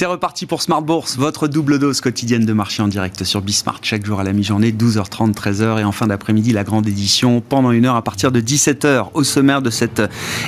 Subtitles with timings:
[0.00, 3.80] C'est reparti pour Smart Bourse, votre double dose quotidienne de marché en direct sur Bismart,
[3.82, 7.70] chaque jour à la mi-journée, 12h30, 13h et en fin d'après-midi, la grande édition pendant
[7.70, 10.00] une heure à partir de 17h au sommaire de cette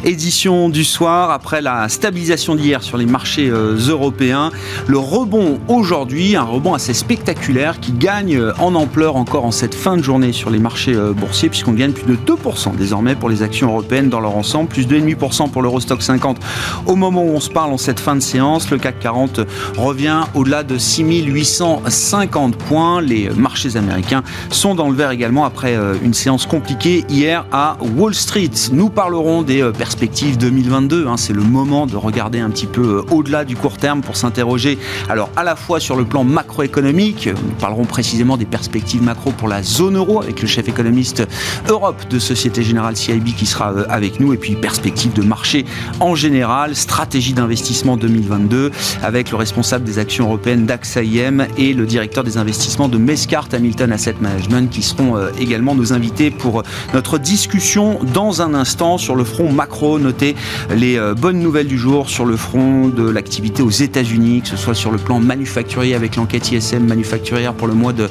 [0.04, 1.30] édition du soir.
[1.30, 4.52] Après la stabilisation d'hier sur les marchés euh, européens,
[4.86, 9.98] le rebond aujourd'hui, un rebond assez spectaculaire qui gagne en ampleur encore en cette fin
[9.98, 13.43] de journée sur les marchés euh, boursiers puisqu'on gagne plus de 2% désormais pour les
[13.43, 16.39] actions européennes dans leur ensemble, plus de 2,5% pour l'Eurostock 50
[16.86, 18.71] au moment où on se parle en cette fin de séance.
[18.71, 19.41] Le CAC 40
[19.76, 23.00] revient au-delà de 6850 points.
[23.00, 27.76] Les marchés américains sont dans le vert également après euh, une séance compliquée hier à
[27.96, 28.50] Wall Street.
[28.72, 31.06] Nous parlerons des euh, perspectives 2022.
[31.06, 31.16] Hein.
[31.16, 34.78] C'est le moment de regarder un petit peu euh, au-delà du court terme pour s'interroger.
[35.08, 39.48] Alors à la fois sur le plan macroéconomique, nous parlerons précisément des perspectives macro pour
[39.48, 41.27] la zone euro avec le chef économiste
[41.68, 45.64] Europe de Société Générale CIB qui sera avec nous et puis perspectives de marché
[46.00, 48.70] en général, stratégie d'investissement 2022
[49.02, 53.48] avec le responsable des actions européennes d'AXA IM et le directeur des investissements de Mescart
[53.52, 58.52] Hamilton Asset Management qui seront euh, également nos invités pour euh, notre discussion dans un
[58.52, 59.98] instant sur le front macro.
[59.98, 60.36] Notez
[60.77, 64.58] les euh, bonnes nouvelles du jour sur le front de l'activité aux États-Unis, que ce
[64.58, 68.08] soit sur le plan manufacturier avec l'enquête ISM manufacturière pour le mois de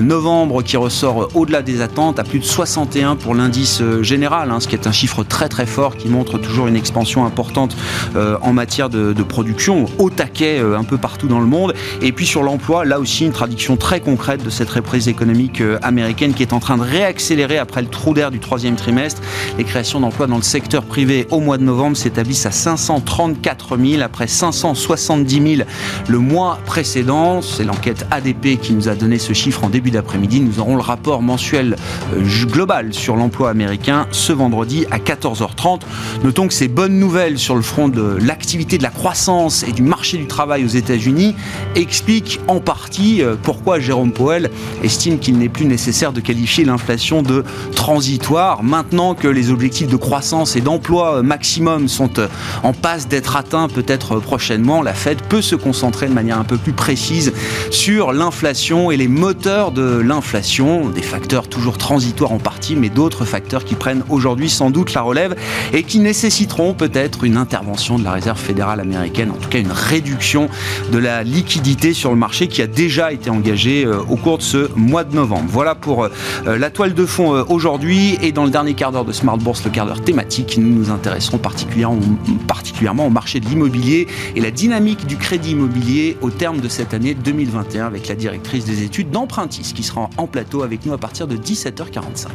[0.00, 4.68] novembre qui ressort au-delà des attentes à plus de 61 pour l'indice général, hein, ce
[4.68, 7.76] qui est un chiffre très très fort qui montre toujours une expansion importante
[8.14, 11.74] en matière de production au taquet euh, un peu partout dans le monde.
[12.02, 15.78] Et puis sur l'emploi, là aussi une traduction très concrète de cette reprise économique euh,
[15.82, 19.20] américaine qui est en train de réaccélérer après le trou d'air du troisième trimestre.
[19.58, 24.02] Les créations d'emplois dans le secteur privé au mois de novembre s'établissent à 534 000
[24.02, 25.68] après 570 000
[26.08, 27.42] le mois précédent.
[27.42, 30.40] C'est l'enquête ADP qui nous a donné ce chiffre en début d'après-midi.
[30.40, 31.76] Nous aurons le rapport mensuel
[32.14, 35.80] euh, global sur l'emploi américain ce vendredi à 14h30.
[36.22, 39.82] Notons que ces bonnes nouvelles sur le front de l'activité de la croissance et du
[39.82, 41.34] marché du travail aux États-Unis
[41.74, 44.50] explique en partie euh, pourquoi Jérôme Powell
[44.82, 47.44] estime qu'il n'est plus nécessaire de qualifier l'inflation de
[47.74, 52.28] transitoire maintenant que les objectifs de croissance et d'emploi maximum sont euh,
[52.62, 54.82] en passe d'être atteints peut-être prochainement.
[54.82, 57.32] La Fed peut se concentrer de manière un peu plus précise
[57.70, 63.24] sur l'inflation et les moteurs de l'inflation, des facteurs toujours transitoires en partie, mais d'autres
[63.24, 65.34] facteurs qui prennent aujourd'hui sans doute la relève
[65.72, 69.72] et qui nécessiteront peut-être une intervention de la Réserve fédérale américaine, en tout cas une
[69.72, 74.38] réduction de la liquidité sur le marché qui a déjà été engagée euh, au cours
[74.38, 75.44] de ce mois de novembre.
[75.48, 76.08] Voilà pour euh,
[76.46, 79.62] la toile de fond euh, aujourd'hui et dans le dernier quart d'heure de Smart Bourse,
[79.64, 82.00] le quart d'heure thématique, nous nous intéresserons particulièrement,
[82.48, 86.94] particulièrement au marché de l'immobilier et la dynamique du crédit immobilier au terme de cette
[86.94, 90.98] année 2021 avec la directrice des études d'Empruntis qui sera en plateau avec nous à
[90.98, 92.28] partir de 17h45.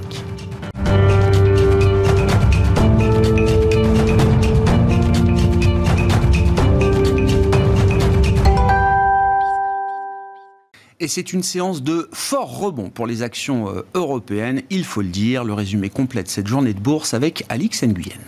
[11.02, 15.08] Et c'est une séance de fort rebond pour les actions euh, européennes, il faut le
[15.08, 15.46] dire.
[15.46, 18.20] Le résumé complet de cette journée de bourse avec Alix Nguyen.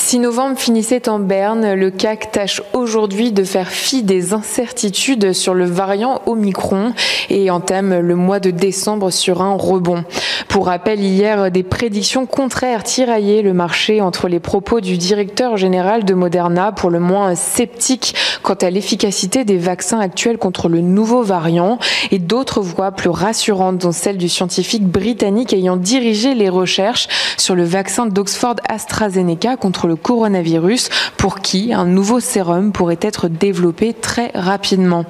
[0.00, 1.74] 6 novembre finissait en berne.
[1.74, 6.94] Le CAC tâche aujourd'hui de faire fi des incertitudes sur le variant Omicron
[7.28, 10.04] et entame le mois de décembre sur un rebond.
[10.48, 16.04] Pour rappel, hier, des prédictions contraires tiraillaient le marché entre les propos du directeur général
[16.04, 21.22] de Moderna, pour le moins sceptique quant à l'efficacité des vaccins actuels contre le nouveau
[21.22, 21.78] variant,
[22.10, 27.06] et d'autres voix plus rassurantes, dont celle du scientifique britannique ayant dirigé les recherches
[27.36, 33.26] sur le vaccin d'Oxford AstraZeneca contre le coronavirus pour qui un nouveau sérum pourrait être
[33.26, 35.04] développé très rapidement.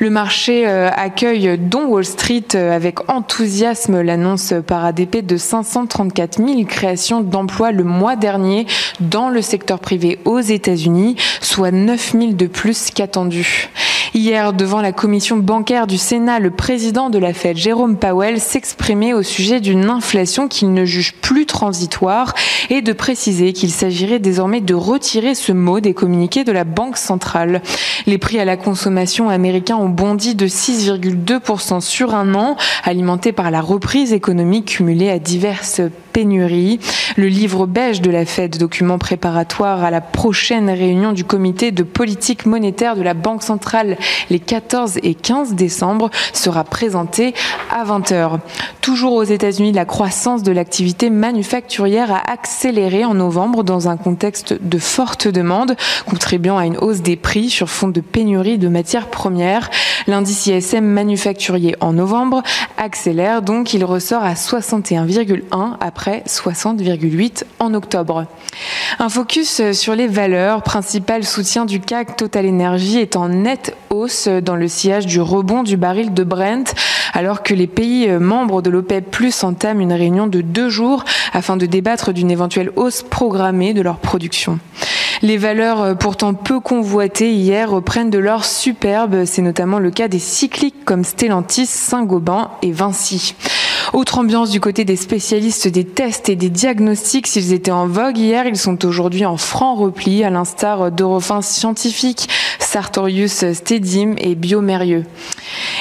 [0.00, 6.44] Le marché euh, accueille dont Wall Street euh, avec enthousiasme l'annonce par ADP de 534
[6.44, 8.66] 000 créations d'emplois le mois dernier
[8.98, 13.70] dans le secteur privé aux États-Unis, soit 9 000 de plus qu'attendu.
[14.16, 19.12] Hier, devant la commission bancaire du Sénat, le président de la Fed, Jérôme Powell, s'exprimait
[19.12, 22.32] au sujet d'une inflation qu'il ne juge plus transitoire
[22.70, 26.96] et de préciser qu'il s'agirait désormais de retirer ce mot des communiqués de la Banque
[26.96, 27.60] centrale.
[28.06, 33.50] Les prix à la consommation américains ont bondi de 6,2% sur un an, alimentés par
[33.50, 35.80] la reprise économique cumulée à diverses
[36.14, 36.78] pénuries.
[37.16, 41.82] Le livre beige de la Fed, document préparatoire à la prochaine réunion du comité de
[41.82, 43.98] politique monétaire de la Banque centrale
[44.30, 47.34] les 14 et 15 décembre, sera présenté
[47.70, 48.38] à 20h.
[48.80, 54.54] Toujours aux États-Unis, la croissance de l'activité manufacturière a accéléré en novembre dans un contexte
[54.54, 55.76] de forte demande,
[56.06, 59.68] contribuant à une hausse des prix sur fond de pénurie de matières premières.
[60.06, 62.42] L'indice ISM manufacturier en novembre
[62.78, 68.26] accélère donc, il ressort à 61,1 après après 60,8 en octobre.
[68.98, 74.28] Un focus sur les valeurs, principal soutien du CAC Total Energy est en nette hausse
[74.28, 76.74] dans le sillage du rebond du baril de Brent,
[77.14, 81.56] alors que les pays membres de l'OPEP Plus entament une réunion de deux jours afin
[81.56, 84.58] de débattre d'une éventuelle hausse programmée de leur production.
[85.22, 89.24] Les valeurs pourtant peu convoitées hier reprennent de l'or superbe.
[89.24, 93.34] C'est notamment le cas des cycliques comme Stellantis, Saint-Gobain et Vinci.
[93.94, 97.28] Autre ambiance du côté des spécialistes des tests et des diagnostics.
[97.28, 102.28] S'ils étaient en vogue hier, ils sont aujourd'hui en franc repli, à l'instar d'Eurofins Scientifique,
[102.58, 105.04] Sartorius Stedim et Biomérieux.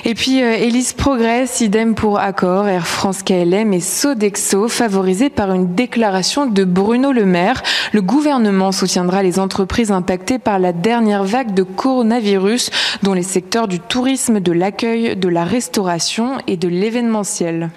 [0.05, 5.73] Et puis, Elise progresse, idem pour Accor, Air France KLM et Sodexo, favorisés par une
[5.73, 7.63] déclaration de Bruno Le Maire.
[7.93, 12.69] Le gouvernement soutiendra les entreprises impactées par la dernière vague de coronavirus,
[13.01, 17.71] dont les secteurs du tourisme, de l'accueil, de la restauration et de l'événementiel.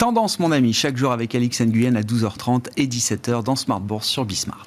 [0.00, 4.08] Tendance, mon ami, chaque jour avec Alix Nguyen à 12h30 et 17h dans Smart Bourse
[4.08, 4.66] sur Bismart.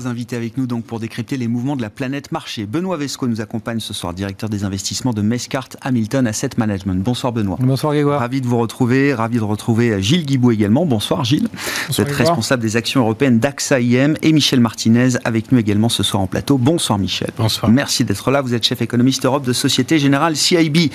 [0.00, 2.64] Trois invités avec nous donc pour décrypter les mouvements de la planète marché.
[2.64, 7.02] Benoît Vesco nous accompagne ce soir, directeur des investissements de Mescart Hamilton Asset Management.
[7.02, 7.58] Bonsoir Benoît.
[7.60, 8.20] Bonsoir Grégoire.
[8.20, 10.86] Ravi de vous retrouver, ravi de retrouver Gilles Guibou également.
[10.86, 11.48] Bonsoir Gilles.
[11.88, 16.02] vous êtes responsable des actions européennes d'AXA IM et Michel Martinez avec nous également ce
[16.02, 16.56] soir en plateau.
[16.56, 17.30] Bonsoir Michel.
[17.36, 17.70] Bonsoir.
[17.70, 18.40] Merci d'être là.
[18.40, 20.90] Vous êtes chef économiste Europe de Société Générale CIB.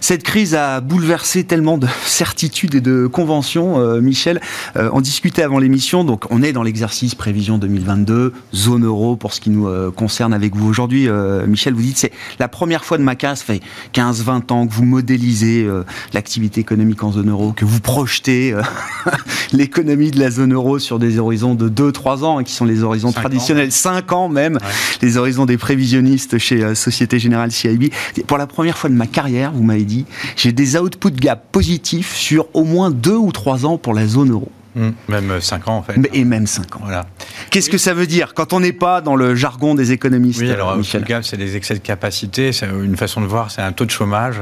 [0.00, 3.80] Cette crise a bouleversé tellement de certitudes et de conventions.
[3.80, 4.40] Euh, Michel,
[4.76, 9.32] euh, on discutait avant l'émission, donc on est dans l'exercice prévision 2022 zone euro pour
[9.32, 11.08] ce qui nous euh, concerne avec vous aujourd'hui.
[11.08, 13.60] Euh, Michel, vous dites c'est la première fois de ma case, fait
[13.94, 18.54] 15-20 ans que vous modélisez euh, l'activité économique en zone euro, que vous projetez
[19.52, 22.82] l'économie de la zone euro sur des horizons de 2-3 ans, hein, qui sont les
[22.82, 24.58] horizons traditionnels, 5 ans même,
[25.02, 27.92] les horizons des prévisionnistes chez Société Générale CIB.
[28.26, 30.04] Pour la première fois de ma carrière, vous m'avez dit,
[30.36, 34.30] j'ai des output gap positifs sur au moins 2 ou 3 ans pour la zone
[34.30, 34.50] euro.
[34.78, 34.90] Mmh.
[35.08, 35.98] même 5 ans en fait.
[36.12, 36.80] Et même 5 ans.
[36.84, 37.06] Voilà.
[37.50, 40.52] Qu'est-ce que ça veut dire quand on n'est pas dans le jargon des économistes Oui,
[40.52, 42.52] alors Michel gap, c'est des excès de capacité.
[42.62, 44.40] Une façon de voir, c'est un taux de chômage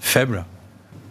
[0.00, 0.46] faible,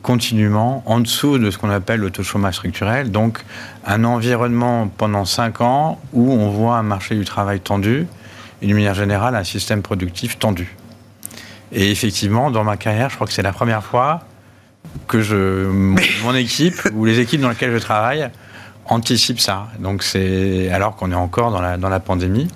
[0.01, 3.12] continuellement, en dessous de ce qu'on appelle le taux de chômage structurel.
[3.12, 3.44] Donc
[3.85, 8.07] un environnement pendant 5 ans où on voit un marché du travail tendu
[8.63, 10.75] et d'une manière générale un système productif tendu.
[11.71, 14.21] Et effectivement, dans ma carrière, je crois que c'est la première fois
[15.07, 15.69] que je,
[16.23, 18.27] mon équipe ou les équipes dans lesquelles je travaille
[18.87, 19.67] anticipe ça.
[19.79, 22.47] Donc c'est alors qu'on est encore dans la, dans la pandémie.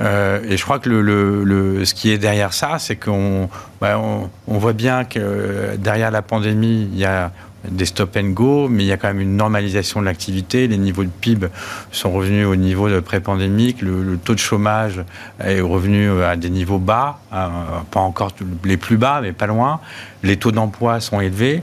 [0.00, 3.48] Euh, et je crois que le, le, ce qui est derrière ça, c'est qu'on
[3.80, 7.30] bah, on, on, voit bien que derrière la pandémie, il y a
[7.68, 10.66] des stop and go, mais il y a quand même une normalisation de l'activité.
[10.66, 11.48] Les niveaux de PIB
[11.92, 13.82] sont revenus au niveau de pré-pandémique.
[13.82, 15.02] Le, taux de chômage
[15.42, 18.32] est revenu à des niveaux bas, pas encore
[18.64, 19.80] les plus bas, mais pas loin.
[20.22, 21.62] Les taux d'emploi sont élevés.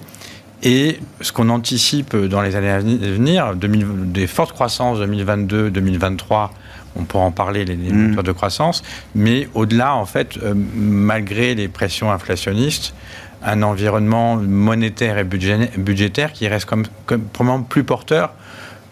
[0.63, 6.50] Et ce qu'on anticipe dans les années à venir, des fortes croissances 2022-2023,
[6.96, 8.10] on pourra en parler, les, mm.
[8.10, 8.84] moteurs de croissance,
[9.16, 12.94] mais au-delà, en fait, euh, malgré les pressions inflationnistes,
[13.44, 18.34] un environnement monétaire et budgétaire qui reste comme, comme probablement plus porteur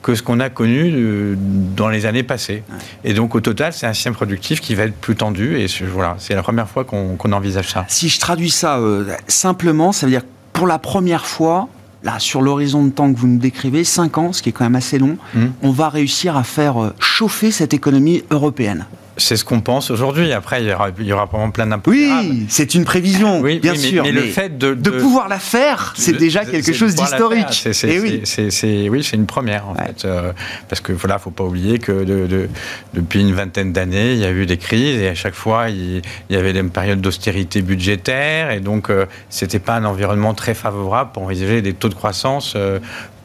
[0.02, 2.64] que ce qu'on a connu euh, dans les années passées.
[3.04, 5.60] Et donc au total, c'est un système productif qui va être plus tendu.
[5.60, 7.86] Et voilà, c'est la première fois qu'on envisage ça.
[7.90, 10.24] Si je traduis ça euh, simplement, ça veut dire
[10.60, 11.70] pour la première fois,
[12.04, 14.66] là, sur l'horizon de temps que vous nous décrivez, 5 ans, ce qui est quand
[14.66, 15.46] même assez long, mmh.
[15.62, 18.86] on va réussir à faire euh, chauffer cette économie européenne.
[19.20, 20.34] C'est ce qu'on pense aujourd'hui.
[20.34, 21.92] Après, il y aura, il y aura probablement plein d'impôts.
[21.92, 24.04] Oui, c'est une prévision, oui, bien sûr.
[24.04, 27.68] Mais, le fait de, de, pouvoir la faire, c'est déjà quelque chose d'historique.
[27.84, 30.32] Eh oui, c'est oui, une première en fait, euh,
[30.68, 32.50] parce que voilà, faut pas oublier que de,
[32.94, 36.02] depuis une vingtaine d'années, il y a eu des crises et à chaque fois, il,
[36.30, 41.12] y avait des périodes d'austérité budgétaire et donc euh, c'était pas un environnement très favorable
[41.14, 42.80] pour envisager des taux de croissance euh,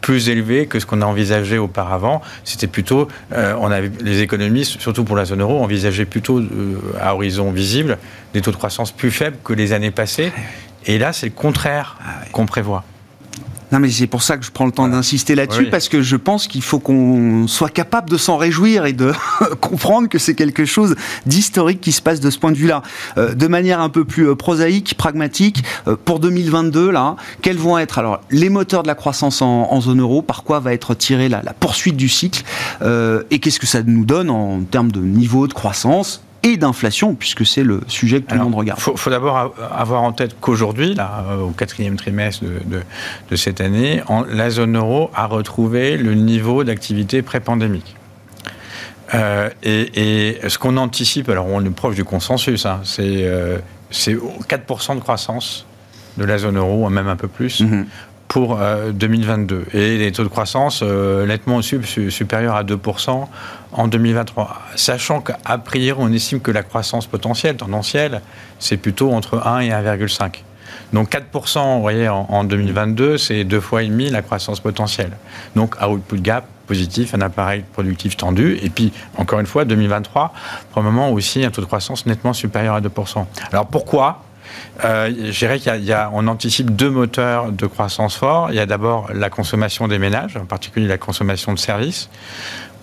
[0.04, 2.20] plus élevé que ce qu'on a envisagé auparavant.
[2.44, 6.76] C'était plutôt, euh, on avait, les économistes, surtout pour la zone euro, envisageaient plutôt euh,
[7.00, 7.96] à horizon visible
[8.34, 10.30] des taux de croissance plus faibles que les années passées.
[10.84, 12.84] Et là, c'est le contraire ah qu'on prévoit.
[13.74, 16.14] Non, mais c'est pour ça que je prends le temps d'insister là-dessus, parce que je
[16.14, 19.12] pense qu'il faut qu'on soit capable de s'en réjouir et de
[19.60, 20.94] comprendre que c'est quelque chose
[21.26, 22.82] d'historique qui se passe de ce point de vue-là.
[23.18, 27.76] Euh, de manière un peu plus euh, prosaïque, pragmatique, euh, pour 2022, là, quels vont
[27.76, 31.28] être alors les moteurs de la croissance en, zone euro Par quoi va être tirée
[31.28, 32.44] la, la poursuite du cycle
[32.80, 37.44] Et qu'est-ce que ça nous donne en termes de niveau de croissance et d'inflation, puisque
[37.44, 38.78] c'est le sujet que tout le monde regarde.
[38.86, 40.96] Il faut, d'abord avoir en tête qu'aujourd'hui,
[41.40, 47.96] au quatrième trimestre de, cette année, la zone euro a retrouvé le niveau d'activité pré-pandémique.
[49.14, 53.26] et, ce qu'on anticipe, alors on est proche du consensus, hein, c'est
[53.90, 55.66] 4% de croissance
[56.18, 57.86] de la zone euro, même un peu plus, mhm
[58.34, 58.58] pour
[58.92, 63.28] 2022 euh, et les taux de croissance euh, nettement supérieurs à 2%
[63.74, 64.62] en 2023.
[64.76, 68.22] Sachant qu'à priori, on estime que la croissance potentielle, tendancielle,
[68.58, 70.42] c'est plutôt entre 1 et 1,5.
[70.92, 75.12] Donc 4%, vous voyez, en, 2022, c'est deux fois et demi la croissance potentielle.
[75.56, 78.58] Donc output gap positif, un appareil productif tendu.
[78.62, 80.32] Et puis, encore une fois, 2023,
[80.70, 83.26] probablement aussi un taux de croissance nettement supérieur à 2%.
[83.52, 84.22] Alors pourquoi?
[84.84, 88.50] Euh, je dirais qu'il y, a, on anticipe deux moteurs de croissance forts.
[88.50, 92.08] Il y a d'abord la consommation des ménages, en particulier la consommation de services.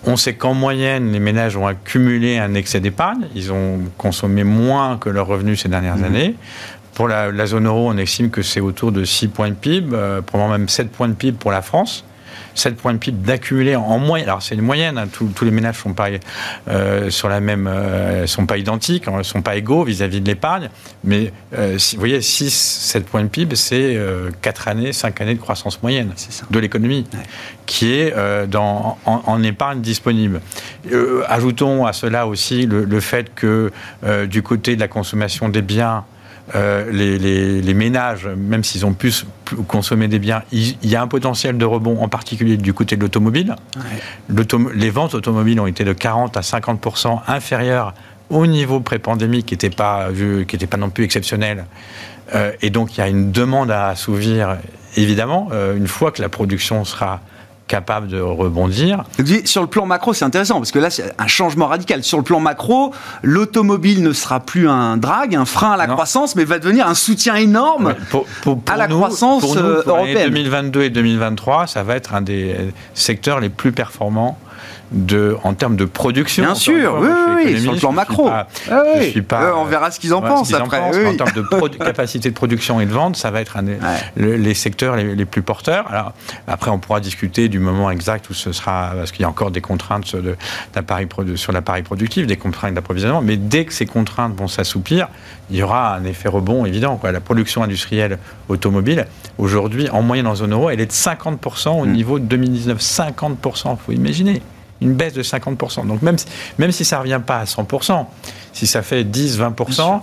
[0.06, 3.28] On sait qu'en moyenne, les ménages ont accumulé un excès d'épargne.
[3.36, 6.04] Ils ont consommé moins que leurs revenus ces dernières mmh.
[6.04, 6.36] années.
[6.96, 10.22] Pour la, zone euro, on estime que c'est autour de 6 points de PIB, euh,
[10.22, 12.04] probablement même 7 points de PIB pour la France.
[12.56, 14.28] 7 points de PIB d'accumuler en moyenne.
[14.28, 15.08] Alors c'est une moyenne, hein.
[15.12, 16.10] tous, les ménages sont pas
[16.68, 20.28] euh, sur la même, euh, sont pas identiques, ne hein, sont pas égaux vis-à-vis de
[20.28, 20.70] l'épargne.
[21.04, 23.98] Mais euh, si, vous voyez, 6, 7 points de PIB, c'est
[24.42, 26.14] 4 années, 5 années de croissance moyenne
[26.50, 27.06] de l'économie,
[27.66, 28.14] qui est
[28.48, 30.42] dans, en, épargne disponible.
[31.28, 33.72] ajoutons à cela aussi le, le fait que
[34.26, 36.04] du côté de la consommation des biens,
[36.56, 39.14] euh, les, ménages, même s'ils ont pu
[39.68, 43.02] consommer des biens, il, y a un potentiel de rebond, en particulier du côté de
[43.02, 43.56] l'automobile.
[44.76, 46.88] Les ventes automobiles ont été de 40 à 50
[47.28, 47.94] inférieures
[48.30, 50.10] au niveau pré-pandémique, qui n'était pas,
[50.48, 51.66] qui pas non plus exceptionnel.
[52.34, 54.58] Euh, et donc, il y a une demande à assouvir,
[54.96, 57.22] évidemment, euh, une fois que la production sera
[57.72, 59.06] capable de rebondir.
[59.46, 62.04] Sur le plan macro, c'est intéressant parce que là, c'est un changement radical.
[62.04, 66.36] Sur le plan macro, l'automobile ne sera plus un drag, un frein à la croissance,
[66.36, 67.96] mais va devenir un soutien énorme
[68.68, 70.30] à la croissance pour nous, pour européenne.
[70.32, 72.58] 2022 et 2023, ça va être un des
[72.94, 74.38] secteurs les plus performants
[74.92, 76.44] de, en termes de production.
[76.44, 77.08] Bien sûr, oui,
[77.46, 78.30] oui, sur le plan macro.
[78.98, 80.80] Je suis pas, euh, on verra ce qu'ils en pensent après.
[80.80, 83.78] En, termes de capacité de production et de vente, ça va être un des,
[84.18, 85.86] les secteurs les, plus porteurs.
[85.90, 86.14] Alors,
[86.48, 89.52] après, on pourra discuter du moment exact où ce sera, parce qu'il y a encore
[89.52, 90.36] des contraintes sur, de,
[91.36, 95.08] sur l'appareil productif, des contraintes d'approvisionnement, mais dès que ces contraintes vont s'assouplir,
[95.50, 96.98] il y aura un effet rebond évident.
[96.98, 97.12] Quoi.
[97.12, 98.18] La production industrielle
[98.50, 99.08] automobile,
[99.38, 101.92] aujourd'hui, en moyenne en zone euro, elle est de 50% au mm.
[101.92, 102.80] niveau de 2019.
[102.80, 104.42] 50%, il faut imaginer
[104.82, 105.88] une baisse de 50%.
[105.88, 106.18] Donc même,
[106.58, 108.06] même si ça ne revient pas à 100%,
[108.54, 110.02] si ça fait 10-20%,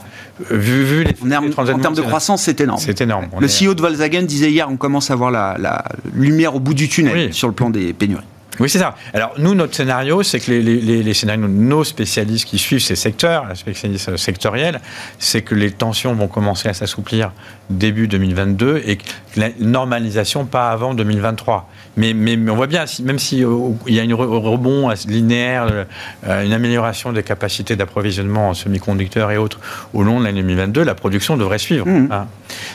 [0.50, 2.80] euh, vu, vu, les, en, termes de croissance, c'est énorme.
[2.80, 3.26] C'est énorme.
[3.38, 6.88] le CEO de Volkswagen disait hier, on commence à voir la, lumière au bout du
[6.88, 8.24] tunnel sur le plan des pénuries.
[8.60, 8.96] Oui, c'est ça.
[9.14, 12.96] Alors, nous, notre scénario, c'est que les, les, les, scénarios, nos spécialistes qui suivent ces
[12.96, 14.80] secteurs, les spécialistes sectoriels,
[15.20, 17.30] c'est que les tensions vont commencer à s'assouplir
[17.70, 19.04] début 2022 et que
[19.36, 21.68] la normalisation pas avant 2023.
[21.98, 25.86] Mais, mais, on voit bien, même s'il euh, y a une rebond linéaire,
[26.26, 29.58] euh, une amélioration des capacités d'approvisionnement en semi-conducteurs et autres
[29.92, 31.86] au long de l'année 2022, la production devrait suivre.
[31.86, 32.08] Mmh.
[32.12, 32.28] Hein.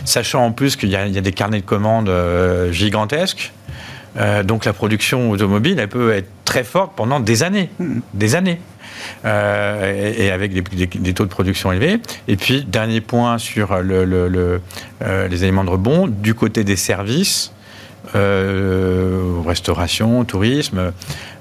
[0.04, 3.54] Sachant en plus qu'il y, a des carnets de commandes euh, gigantesques.
[4.18, 8.00] Euh, donc la production automobile, elle peut être très forte pendant des années, hmm.
[8.14, 8.60] des années.
[9.26, 12.00] Euh, et, avec des, taux de production élevés.
[12.28, 14.62] Et puis, dernier point sur le,
[15.02, 17.53] euh, les éléments de rebond, du côté des services,
[19.46, 20.92] restauration, tourisme.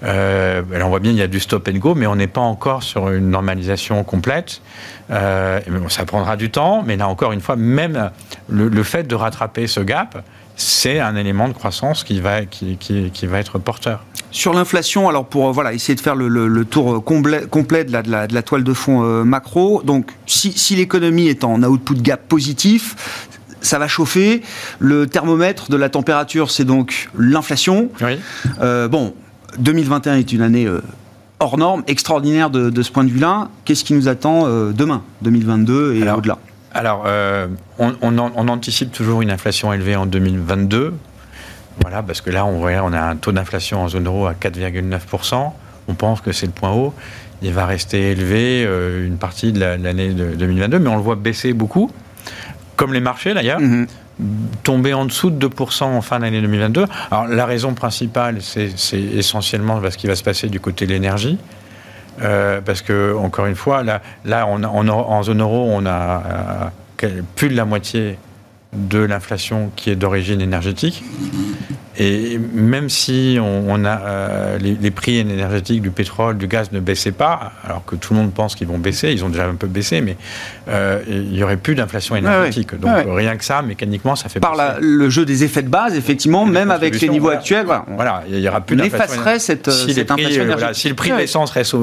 [0.04, 2.40] Euh, on voit bien il y a du stop and go, mais on n'est pas
[2.40, 4.62] encore sur une normalisation complète.
[5.09, 8.11] ça prendra du temps, mais là encore une fois, même
[8.49, 10.23] le fait de rattraper ce gap,
[10.57, 14.04] c'est un élément de croissance qui va, qui, va être porteur.
[14.31, 17.45] Sur l'inflation, alors pour euh, voilà, essayer de faire le, tour complet,
[17.85, 23.28] de, la, toile de fond euh, macro, donc si l'économie est en output gap positif,
[23.62, 24.42] ça va chauffer.
[24.78, 27.90] Le thermomètre de la température, c'est donc l'inflation.
[28.00, 28.19] Oui.
[28.61, 29.14] Euh, bon,
[29.59, 30.69] 2021 est une année
[31.40, 33.49] hors norme, extraordinaire de, de ce point de vue-là.
[33.64, 36.38] Qu'est-ce qui nous attend demain, 2022 et au-delà?
[36.75, 40.95] alors, euh, on, anticipe toujours une inflation élevée en 2022.
[41.81, 45.52] Voilà, parce que là, on, on a un taux d'inflation en zone euro à 4,9%.
[45.88, 46.95] On pense que c'est le point haut.
[47.42, 51.52] Il va rester élevé euh, une partie de l'année 2022, mais on le voit baisser
[51.52, 51.90] beaucoup,
[52.83, 53.61] comme les marchés d'ailleurs.
[53.61, 53.87] Mm-hmm.
[54.65, 56.87] tomber en dessous de 2% en fin d'année 2022.
[57.12, 61.39] Alors la raison principale, c'est essentiellement ce qui va se passer du côté de l'énergie.
[62.23, 66.73] Euh, parce que, encore une fois, là, là on, en zone euro, on a
[67.05, 68.19] euh, plus de la moitié
[68.73, 71.05] de l'inflation qui est d'origine énergétique.
[71.99, 77.12] Et même si on, a euh, les, prix énergétiques du pétrole, du gaz ne baissaient
[77.12, 79.66] pas, alors que tout le monde pense qu'ils vont baisser, ils ont déjà un peu
[79.66, 80.16] baissé, mais
[80.68, 82.75] euh, il n'y aurait plus d'inflation énergétique.
[82.78, 86.46] Donc rien que ça, mécaniquement, ça fait Par le jeu des effets de base, effectivement,
[86.46, 89.22] même avec les niveaux actuels, voilà, il n'y aura plus d'inflation.
[89.38, 90.75] cette, si cette inflation énergétique.
[90.75, 91.76] si le prix de l'essence reste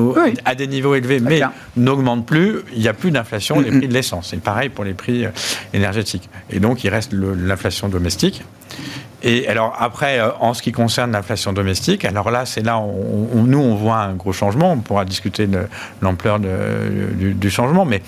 [0.45, 1.41] à des niveaux élevés, mais
[1.77, 4.29] n'augmente plus, il n'y a plus d'inflation des prix de l'essence.
[4.31, 5.29] C'est pareil pour les prix euh,
[5.73, 6.29] énergétiques.
[6.49, 8.43] Et donc, il reste l'inflation domestique.
[9.21, 13.45] Et alors après, euh, en ce qui concerne l'inflation domestique, alors là, c'est là, où
[13.45, 14.71] nous, on voit un gros changement.
[14.73, 15.67] On pourra discuter de
[16.01, 18.01] l'ampleur du, changement, mais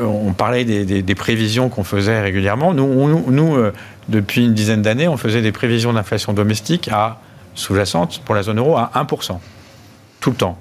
[0.00, 2.74] euh, on parlait des, prévisions qu'on faisait régulièrement.
[2.74, 3.72] Nous, nous euh,
[4.08, 7.18] depuis une dizaine d'années, on faisait des prévisions d'inflation domestique à
[7.54, 9.38] sous-jacente pour la zone euro à 1%,
[10.20, 10.58] tout le temps.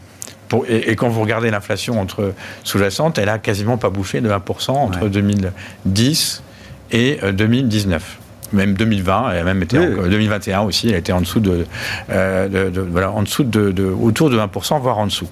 [0.67, 5.07] et, quand vous regardez l'inflation entre sous-jacente, elle a quasiment pas bouché de 1% entre
[5.07, 6.43] 2010
[6.91, 8.18] et 2019
[8.53, 11.65] même 2020, elle a même été 2021 aussi, elle été en dessous de,
[12.09, 15.29] euh, voilà, en dessous de, autour de 1%, voire en dessous.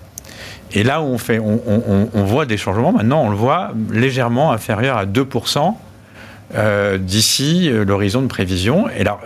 [0.74, 2.92] Et là où on fait, on, voit des changements.
[2.92, 5.74] Maintenant, on le voit légèrement inférieur à 2%.
[6.56, 9.20] Euh, d'ici euh, l'horizon de prévision, et là,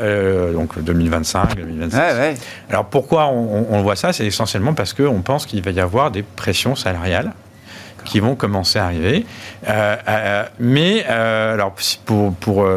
[0.54, 2.42] donc 2025, 2026.
[2.68, 4.12] Alors pourquoi on, on voit ça?
[4.12, 7.32] C'est essentiellement parce qu'on pense qu'il va y avoir des pressions salariales
[8.06, 9.26] qui vont commencer à arriver.
[9.68, 11.74] Euh, euh, mais euh, alors
[12.06, 12.68] pour, pour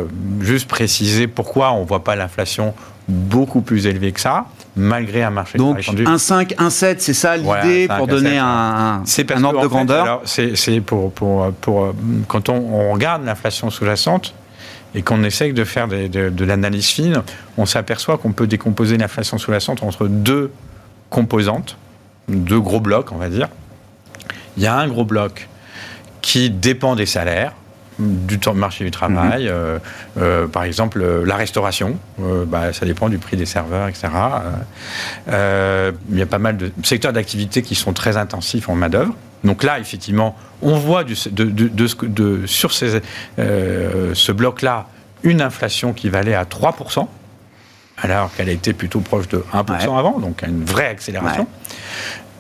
[0.41, 2.75] juste préciser pourquoi on ne voit pas l'inflation
[3.07, 8.07] beaucoup plus élevée que ça, malgré un marché Donc, 1,5, 1,7, c'est ça l'idée pour
[8.07, 11.95] donner un, un ordre de grandeur C'est pour, pour, pour,
[12.29, 14.35] quand on, regarde l'inflation sous-jacente
[14.95, 17.23] et qu'on essaye de faire de, de l'analyse fine,
[17.59, 20.51] on s'aperçoit qu'on peut décomposer l'inflation sous-jacente entre deux
[21.11, 21.77] composantes,
[22.29, 23.49] deux gros blocs, on va dire.
[24.57, 25.49] Il y a un gros bloc
[26.23, 27.53] qui dépend des salaires,
[27.99, 29.51] du marché du travail, mhm.
[29.51, 29.79] euh,
[30.19, 34.09] euh, par exemple euh, la restauration, bah, ça dépend du prix des serveurs, etc.
[35.29, 39.15] il y a pas mal de secteurs d'activité qui sont très intensifs en main-d'œuvre.
[39.45, 43.01] Donc là, effectivement, on voit de, de, sur ces,
[43.37, 44.87] ce bloc-là
[45.23, 47.07] une inflation qui valait à 3%,
[47.99, 51.47] alors qu'elle a été plutôt proche de 1% avant, donc une vraie accélération.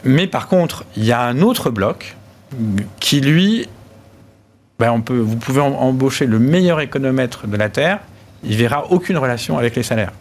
[0.05, 2.17] Mais par contre, il y a un autre bloc
[3.01, 3.67] qui, lui,
[4.79, 8.01] ben on peut, vous pouvez embaucher le meilleur économètre de la Terre,
[8.45, 10.13] il verra aucune relation avec les salaires.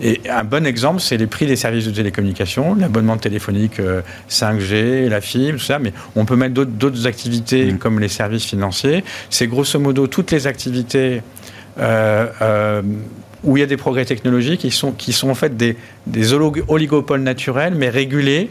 [0.00, 3.80] Et un bon exemple, c'est les prix des services de télécommunication, l'abonnement téléphonique
[4.28, 7.78] 5G, euh, la fibre, tout ça, mais on peut mettre d'autres activités mmh.
[7.78, 9.04] comme les services financiers.
[9.30, 11.22] C'est grosso modo toutes les activités
[11.78, 12.82] euh, euh,
[13.42, 16.34] où il y a des progrès technologiques qui sont, qui sont en fait des, des
[16.34, 18.50] oligopoles naturels, mais régulés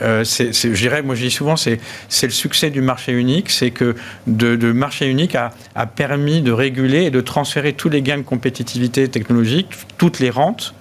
[0.00, 1.78] euh, je dirais, moi je dis souvent, c'est
[2.22, 3.94] le succès du marché unique, c'est que
[4.26, 8.18] de, de, marché unique a, a, permis de réguler et de transférer tous les gains
[8.18, 10.74] de compétitivité technologique, toutes les rentes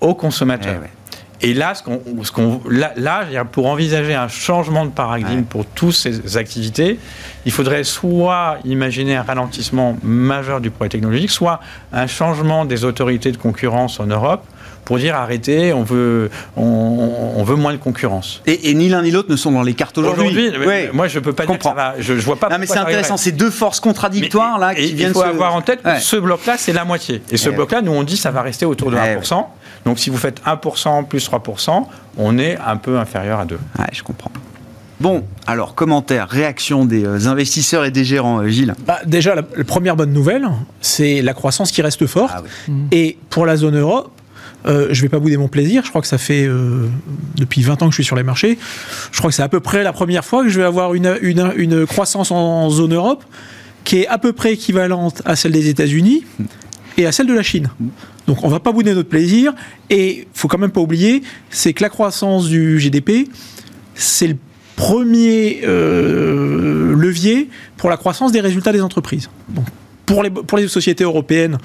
[0.00, 0.80] aux consommateurs.
[0.82, 1.00] Eh
[1.42, 6.36] et là, ce qu'on, là, là, pour envisager un changement de paradigme pour toutes ces
[6.36, 6.98] activités,
[7.46, 11.60] il faudrait soit imaginer un ralentissement majeur du projet technologique, soit
[11.94, 14.44] un changement des autorités de concurrence en Europe
[14.84, 18.42] pour dire arrêtez, on veut, on, veut moins de concurrence.
[18.46, 20.52] Et, ni l'un ni l'autre ne sont dans les cartes aujourd'hui.
[20.92, 21.58] moi je peux pas dire
[21.98, 22.48] je, vois pas.
[22.48, 25.10] Non, mais c'est intéressant, ces deux forces contradictoires là qui viennent.
[25.10, 27.22] Il faut avoir en tête que ce bloc-là c'est la moitié.
[27.30, 29.44] Et ce bloc-là, nous on dit ça va rester autour de 1%.
[29.84, 31.86] Donc si vous faites 1% plus 3%,
[32.18, 33.54] on est un peu inférieur à 2.
[33.78, 34.30] Ouais, je comprends.
[35.00, 39.42] Bon, alors commentaire, réaction des euh, investisseurs et des gérants, euh, Gilles bah, Déjà, la,
[39.42, 40.46] première bonne nouvelle,
[40.82, 42.34] c'est la croissance qui reste forte.
[42.36, 42.42] Ah
[42.92, 44.10] et pour la zone euro,
[44.66, 45.84] euh, je ne vais pas bouder mon plaisir.
[45.84, 46.86] Je crois que ça fait euh,
[47.36, 48.58] depuis 20 ans que je suis sur les marchés.
[49.12, 51.86] Je crois que c'est à peu près la première fois que je vais avoir une,
[51.86, 53.24] croissance en zone Europe
[53.84, 56.24] qui est à peu près équivalente à celle des États-Unis
[56.98, 57.70] et à celle de la Chine.
[58.26, 59.54] Donc on ne va pas bouder notre plaisir.
[59.88, 63.28] Et il faut quand même pas oublier, c'est que la croissance du GDP,
[63.94, 64.36] c'est le
[64.76, 69.30] premier euh, levier pour la croissance des résultats des entreprises.
[70.06, 70.22] Pour
[70.58, 71.58] les sociétés européennes,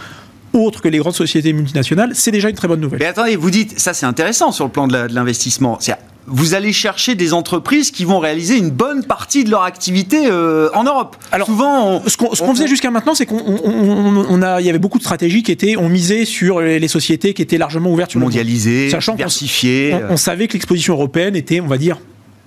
[0.56, 3.00] autres que les grandes sociétés multinationales, c'est déjà une très bonne nouvelle.
[3.00, 5.80] Mais attendez, vous dites, ça c'est intéressant sur le plan de l'investissement.
[6.28, 10.70] Vous allez chercher des entreprises qui vont réaliser une bonne partie de leur activité euh,
[10.74, 11.16] en Europe.
[11.32, 15.04] Alors, souvent, ce qu'on faisait jusqu'à maintenant, c'est qu'on a, il y avait beaucoup de
[15.04, 19.94] stratégies qui étaient, on misait sur les sociétés qui étaient largement ouvertes sur mondialisées, diversifiées.
[20.10, 22.00] On, on, savait que l'exposition européenne était, on va dire,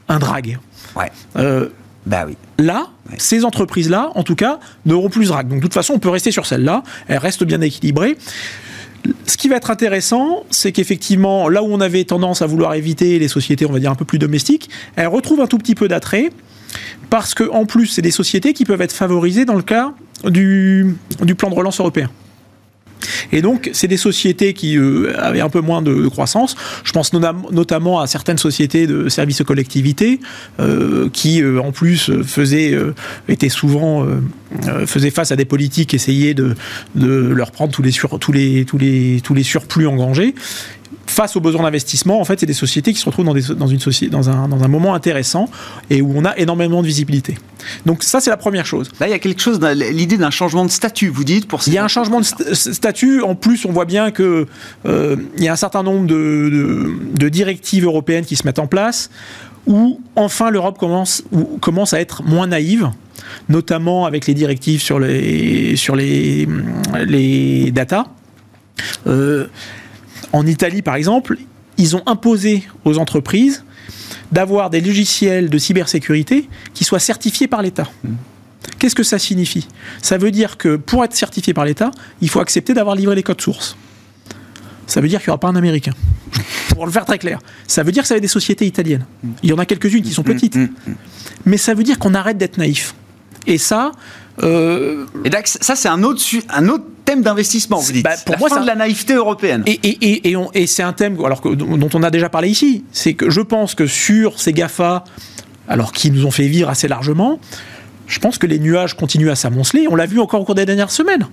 [0.09, 0.59] un drag.
[0.97, 1.13] Ouais.
[1.37, 1.69] Euh,
[2.09, 2.37] bah oui.
[2.59, 5.47] Là, ces entreprises-là, en tout cas, n'auront plus de drag.
[5.47, 6.83] Donc de toute façon, on peut rester sur celle-là.
[7.07, 8.17] Elle reste bien équilibrée.
[9.27, 13.19] Ce qui va être intéressant, c'est qu'effectivement, là où on avait tendance à vouloir éviter
[13.19, 15.87] les sociétés, on va dire, un peu plus domestiques, elles retrouvent un tout petit peu
[15.87, 16.31] d'attrait,
[17.11, 19.93] parce qu'en plus, c'est des sociétés qui peuvent être favorisées dans le cas
[20.25, 22.11] du, du plan de relance européen.
[23.33, 26.57] Et donc, c'est des sociétés qui euh, avaient un peu moins de, croissance.
[26.85, 30.21] Je pense notamment à certaines sociétés de services aux collectivités
[30.61, 32.77] euh, qui, euh, en plus, faisaient,
[33.29, 34.07] étaient souvent
[34.87, 36.55] faisaient face à des politiques, essayaient de,
[36.97, 40.35] leur prendre tous les, sur, tous les, tous les, tous les surplus engrangés
[41.11, 43.67] face aux besoins d'investissement, en fait, c'est des sociétés qui se retrouvent dans, des, dans,
[43.67, 45.49] une société, dans, un, dans un moment intéressant
[45.91, 47.37] et où on a énormément de visibilité.
[47.87, 48.91] Donc ça, c'est la première chose.
[49.01, 51.73] Là, il y a quelque chose, l'idée d'un changement de statut, vous dites pour Il
[51.73, 53.23] y a un changement de statut.
[53.23, 54.47] En plus, on voit bien que
[54.87, 58.67] euh, il y a un certain nombre de, de, directives européennes qui se mettent en
[58.67, 59.11] place
[59.67, 61.23] où enfin l'Europe commence,
[61.61, 62.91] commence à être moins naïve
[63.49, 66.49] notamment avec les directives sur les, sur les,
[67.07, 68.07] les data.
[69.07, 69.47] Euh,
[70.33, 71.39] en Italie, par exemple,
[71.77, 73.65] ils ont imposé aux entreprises
[74.33, 77.89] d'avoir des logiciels de cybersécurité qui soient certifiés par l'État.
[78.05, 78.11] Mmh.
[78.79, 79.67] Qu'est-ce que ça signifie?
[80.03, 83.23] Ça veut dire que pour être certifié par l'État, il faut accepter d'avoir livré les
[83.23, 83.77] codes sources.
[84.87, 85.93] Ça veut dire qu'il n'y aura pas un Américain.
[86.75, 87.39] pour le faire très clair.
[87.67, 89.07] Ça veut dire que ça va être des sociétés italiennes.
[89.23, 89.29] Mmh.
[89.43, 90.25] Il y en a quelques-unes qui sont mmh.
[90.25, 90.59] petites.
[91.47, 92.95] Mais ça veut dire qu'on arrête d'être naïf.
[93.47, 93.93] Et ça,
[94.43, 98.05] euh, et ça, c'est un autre, un autre thème d'investissement, vous dites.
[98.05, 99.63] Bah, pour la moi, fin de la naïveté européenne.
[99.67, 102.85] Et, et, et, et c'est un thème alors que, dont on a déjà parlé ici.
[102.93, 105.05] C'est que je pense que sur ces GAFA,
[105.69, 107.41] alors qui nous ont fait vivre assez largement,
[108.07, 109.87] je pense que les nuages continuent à s'amonceler.
[109.91, 111.27] On l'a vu encore au cours des dernières semaines.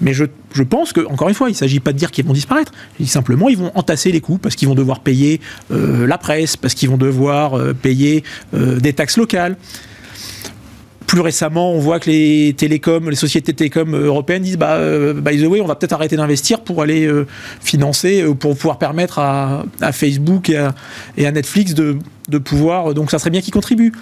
[0.00, 2.24] Mais je, je pense que, encore une fois, il ne s'agit pas de dire qu'ils
[2.24, 2.72] vont disparaître.
[3.04, 5.40] Simplement, ils vont entasser les coûts parce qu'ils vont devoir payer
[5.72, 9.56] euh, la presse, parce qu'ils vont devoir euh, payer des taxes locales
[11.10, 12.54] plus récemment, on voit que les
[13.16, 16.60] sociétés télécoms euh, européennes disent bah, euh, by the way, on va peut-être arrêter d'investir
[16.60, 17.26] pour aller euh,
[17.60, 21.98] financer, pour pouvoir permettre à, Facebook et à, Netflix de,
[22.38, 22.94] pouvoir.
[22.94, 23.92] Donc ça serait bien qu'ils contribuent.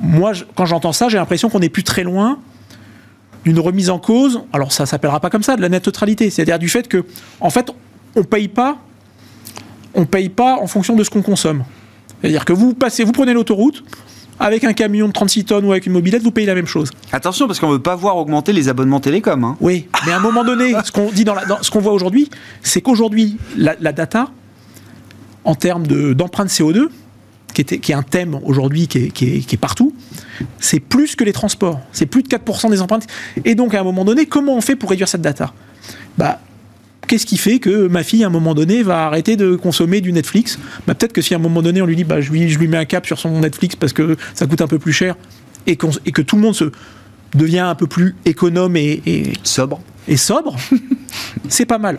[0.00, 2.38] Moi, quand j'entends ça, j'ai l'impression qu'on n'est plus très loin
[3.46, 4.42] d'une remise en cause.
[4.52, 6.28] Alors ça s'appellera pas comme ça, de la net neutralité.
[6.28, 7.06] C'est-à-dire du fait que,
[7.40, 7.70] en fait,
[8.14, 8.76] on paye pas,
[9.94, 11.64] on paye pas en fonction de ce qu'on consomme.
[12.20, 13.82] C'est-à-dire que vous passez, vous prenez l'autoroute,
[14.38, 16.90] avec un camion de 36 tonnes ou avec une mobilette, vous payez la même chose.
[17.12, 19.44] Attention, parce qu'on ne veut pas voir augmenter les abonnements télécom.
[19.44, 19.56] Hein.
[19.60, 22.30] Oui, mais à un moment donné, ce qu'on dit dans, ce qu'on voit aujourd'hui,
[22.62, 24.30] c'est qu'aujourd'hui, la, data,
[25.44, 26.88] en termes d'empreinte CO2,
[27.54, 29.94] qui, était, qui est un thème aujourd'hui qui, qui est, partout,
[30.58, 31.80] c'est plus que les transports.
[31.92, 33.06] C'est plus de 4% des empreintes.
[33.46, 35.54] Et donc, à un moment donné, comment on fait pour réduire cette data?
[36.18, 36.40] Bah,
[37.06, 40.12] Qu'est-ce qui fait que ma fille, à un moment donné, va arrêter de consommer du
[40.12, 42.48] Netflix bah, Peut-être que si à un moment donné, on lui dit bah, je, lui,
[42.48, 44.92] je lui mets un cap sur son Netflix parce que ça coûte un peu plus
[44.92, 45.16] cher
[45.66, 46.70] et, et que tout le monde se
[47.34, 49.80] devient un peu plus économe et, sobre.
[50.08, 50.56] Et sobre,
[51.48, 51.98] c'est pas mal.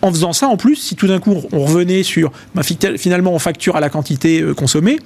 [0.00, 2.62] En faisant ça, en plus, si tout d'un coup on revenait sur bah,
[2.96, 4.98] finalement on facture à la quantité euh, consommée,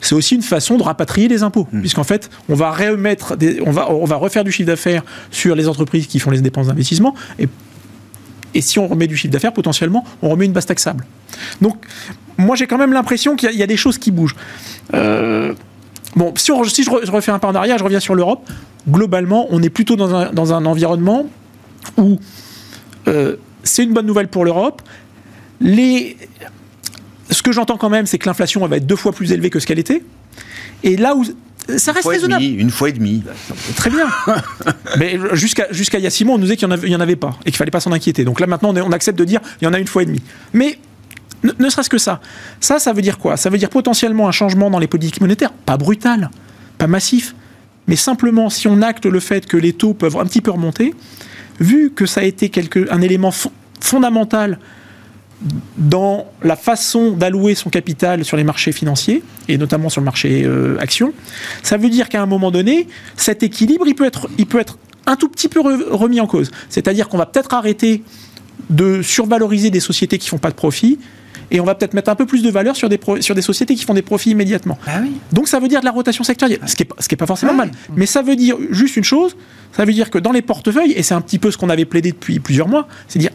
[0.00, 1.80] c'est aussi une façon de rapatrier les impôts, hmm.
[1.80, 5.68] puisqu'en fait, on va remettre, on va, on va refaire du chiffre d'affaires sur les
[5.68, 7.48] entreprises qui font les dépenses d'investissement, et
[8.54, 11.06] et si on remet du chiffre d'affaires, potentiellement, on remet une base taxable.
[11.60, 11.76] Donc,
[12.38, 14.36] moi, j'ai quand même l'impression qu'il y, a des choses qui bougent.
[14.94, 15.54] Euh,
[16.16, 16.52] bon, si,
[16.84, 18.48] je, refais un pas en arrière, je reviens sur l'Europe.
[18.88, 21.26] Globalement, on est plutôt dans un, environnement
[21.96, 22.18] où
[23.08, 24.82] euh, c'est une bonne nouvelle pour l'Europe.
[25.62, 29.60] Ce que j'entends quand même, c'est que l'inflation va être deux fois plus élevée que
[29.60, 30.02] ce qu'elle était.
[30.82, 31.24] Et là où
[31.76, 32.42] ça reste raisonnable.
[32.42, 33.22] une fois et demi.
[33.76, 34.08] Très bien.
[34.98, 37.16] Mais jusqu'à jusqu'à il y a six mois, on nous disait qu'il n'y en, avait
[37.16, 38.24] pas et qu'il fallait pas s'en inquiéter.
[38.24, 40.22] Donc là, maintenant, on, accepte de dire il y en a une fois et demi.
[40.52, 40.78] Mais
[41.42, 42.20] ne, serait-ce que ça.
[42.60, 43.36] Ça, ça veut dire quoi?
[43.36, 45.52] Ça veut dire potentiellement un changement dans les politiques monétaires.
[45.52, 46.30] Pas brutal,
[46.78, 47.34] pas massif.
[47.86, 50.94] Mais simplement, si on acte le fait que les taux peuvent un petit peu remonter,
[51.60, 53.32] vu que ça a été quelque, un élément
[53.80, 54.58] fondamental
[55.78, 60.42] dans la façon d'allouer son capital sur les marchés financiers, et notamment sur le marché
[60.44, 61.12] euh, action,
[61.62, 64.78] ça veut dire qu'à un moment donné, cet équilibre, il peut être, il peut être
[65.06, 66.50] un tout petit peu remis en cause.
[66.68, 68.02] C'est-à-dire qu'on va peut-être arrêter
[68.68, 70.98] de survaloriser des sociétés qui font pas de profit,
[71.50, 73.74] et on va peut-être mettre un peu plus de valeur sur des, sur des sociétés
[73.74, 74.78] qui font des profits immédiatement.
[74.86, 75.00] Ah
[75.32, 77.70] Donc ça veut dire de la rotation sectorielle, ce qui n'est pas forcément mal.
[77.96, 79.36] Mais ça veut dire juste une chose,
[79.72, 81.86] ça veut dire que dans les portefeuilles, et c'est un petit peu ce qu'on avait
[81.86, 83.32] plaidé depuis plusieurs mois, c'est dire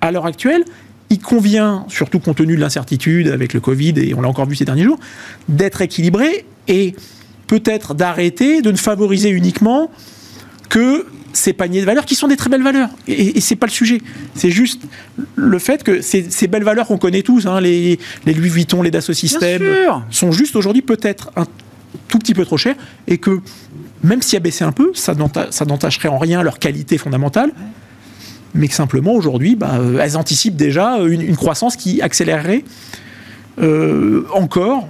[0.00, 0.64] à l'heure actuelle,
[1.12, 4.56] il convient, surtout compte tenu de l'incertitude avec le Covid, et on l'a encore vu
[4.56, 4.98] ces derniers jours,
[5.48, 6.94] d'être équilibré et
[7.46, 9.90] peut-être d'arrêter de ne favoriser uniquement
[10.70, 12.88] que ces paniers de valeurs qui sont des très belles valeurs.
[13.06, 14.00] Et, et c'est pas le sujet.
[14.34, 14.82] C'est juste
[15.36, 19.12] le fait que ces, belles valeurs qu'on connaît tous, hein, les, Louis Vuitton, les Dassault
[19.12, 19.64] Systèmes,
[20.10, 21.44] sont juste aujourd'hui peut-être un
[22.08, 23.40] tout petit peu trop chers et que
[24.02, 27.52] même s'il a baissé un peu, ça n'entacherait en rien leur qualité fondamentale
[28.54, 32.64] mais que simplement aujourd'hui, bah, euh, elles anticipent déjà une, croissance qui accélérerait
[33.60, 34.88] euh, encore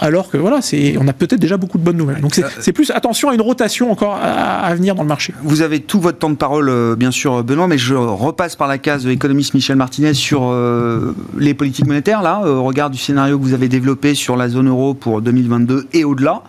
[0.00, 2.20] alors que voilà, c'est, on a peut-être déjà beaucoup de bonnes nouvelles.
[2.20, 5.34] Donc c'est, plus attention à une rotation encore à, venir dans le marché.
[5.42, 8.68] Vous avez tout votre temps de parole, euh, bien sûr, Benoît, mais je repasse par
[8.68, 12.98] la case de l'économiste Michel Martinez sur euh, les politiques monétaires, là, au regard du
[12.98, 16.42] scénario que vous avez développé sur la zone euro pour 2022 et au-delà.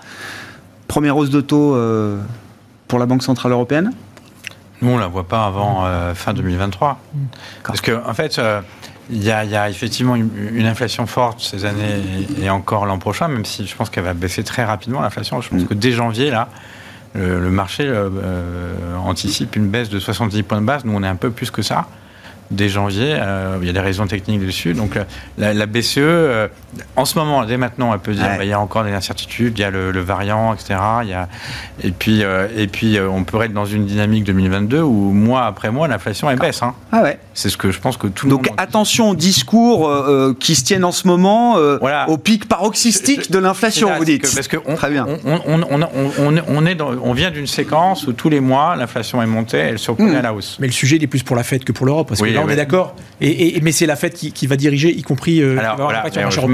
[0.88, 2.17] Première hausse de taux euh,
[2.88, 3.91] pour la Banque Centrale Européenne
[4.84, 7.00] Nous, on ne la voit pas avant fin 2023.
[7.63, 8.39] Parce qu'en en fait,
[9.10, 12.02] il y, a, effectivement une, inflation forte ces années
[12.41, 15.41] et, encore l'an prochain, même si je pense qu'elle va baisser très rapidement l'inflation.
[15.41, 15.67] Je pense mm.
[15.67, 16.50] que dès janvier, là,
[17.15, 20.86] le, marché euh, anticipe une baisse de 70 points de base.
[20.86, 21.88] Nous, on est un peu plus que ça
[22.51, 23.15] dès janvier.
[23.19, 24.73] Euh, il y a des raisons techniques dessus.
[24.73, 25.03] Donc euh,
[25.38, 26.47] la, BCE, euh,
[26.95, 29.58] en ce moment, dès maintenant, elle peut dire bah, il y a encore des incertitudes,
[29.58, 30.75] il y a le, variant, etc.
[31.03, 31.27] Il y a,
[31.84, 32.23] et puis,
[32.56, 36.39] et puis on pourrait être dans une dynamique 2022 où mois après mois, l'inflation elle
[36.39, 36.62] baisse.
[36.62, 36.73] Hein.
[36.91, 37.19] Ah ouais.
[37.34, 38.58] C'est ce que je pense que tout le Donc, monde.
[38.58, 39.91] Donc attention aux discours
[40.39, 41.56] qui se tiennent en ce moment
[42.08, 44.21] au pic paroxystique de l'inflation, vous dites.
[44.21, 45.08] parce que on, Très bien.
[45.25, 49.79] On, on, est on vient d'une séquence où tous les mois, l'inflation est montée, elle
[49.79, 50.15] se reconnaît hmm.
[50.15, 50.58] à la hausse.
[50.60, 52.10] Mais le sujet il est plus pour la fête que pour l'Europe.
[52.10, 52.96] Parce que on est d'accord.
[53.22, 55.41] Et, mais c'est la fête qui, va diriger, y compris.
[55.41, 55.58] Euh,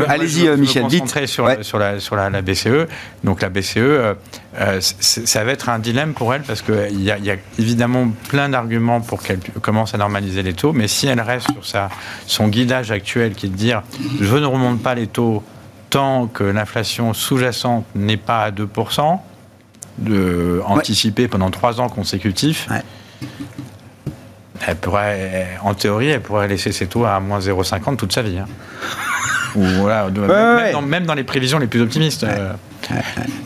[0.07, 1.07] Allez-y, euh, Michel, vite.
[1.25, 2.87] Sur, sur, la, sur la, BCE.
[3.23, 4.13] Donc la BCE, euh,
[4.59, 8.09] euh, ça va être un dilemme pour elle parce qu'il y, a, y a évidemment
[8.27, 10.73] plein d'arguments pour qu'elle commence à normaliser les taux.
[10.73, 11.89] Mais si elle reste sur sa,
[12.27, 13.81] son guidage actuel qui est de dire
[14.21, 15.43] je ne remonte pas les taux
[15.89, 19.19] tant que l'inflation sous-jacente n'est pas à 2%,
[19.99, 22.67] de, anticipée pendant trois ans consécutifs,
[24.67, 28.37] elle pourrait, en théorie, elle pourrait laisser ses taux à moins 0,50 toute sa vie.
[28.37, 28.45] Hein.
[29.55, 30.09] Ou, voilà,
[30.81, 32.23] même, Dans, les prévisions les plus optimistes.
[32.23, 32.53] Euh,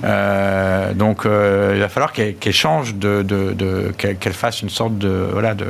[0.03, 5.55] euh, donc, euh, il va falloir qu'elle change de, qu'elle fasse une sorte de voilà
[5.55, 5.65] de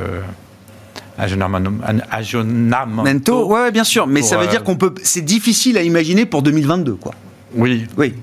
[1.18, 3.46] aggiornamento.
[3.46, 4.94] Ouais, bien sûr, mais ça veut dire qu'on peut.
[5.02, 7.14] C'est difficile à imaginer pour 2022, quoi.
[7.54, 7.86] Oui.
[7.96, 8.14] Oui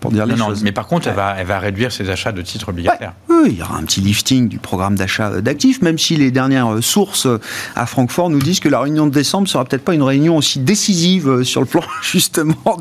[0.00, 0.62] pour dire les choses.
[0.62, 3.12] mais par contre, elle, va, elle va réduire ses achats de titres obligataires.
[3.46, 6.80] Il y aura un petit lifting du programme d'achat d'actifs, même si les dernières euh,
[6.80, 7.40] sources euh,
[7.74, 10.58] à Francfort nous disent que la réunion de décembre sera peut-être pas une réunion aussi
[10.58, 12.76] décisive euh, sur le plan justement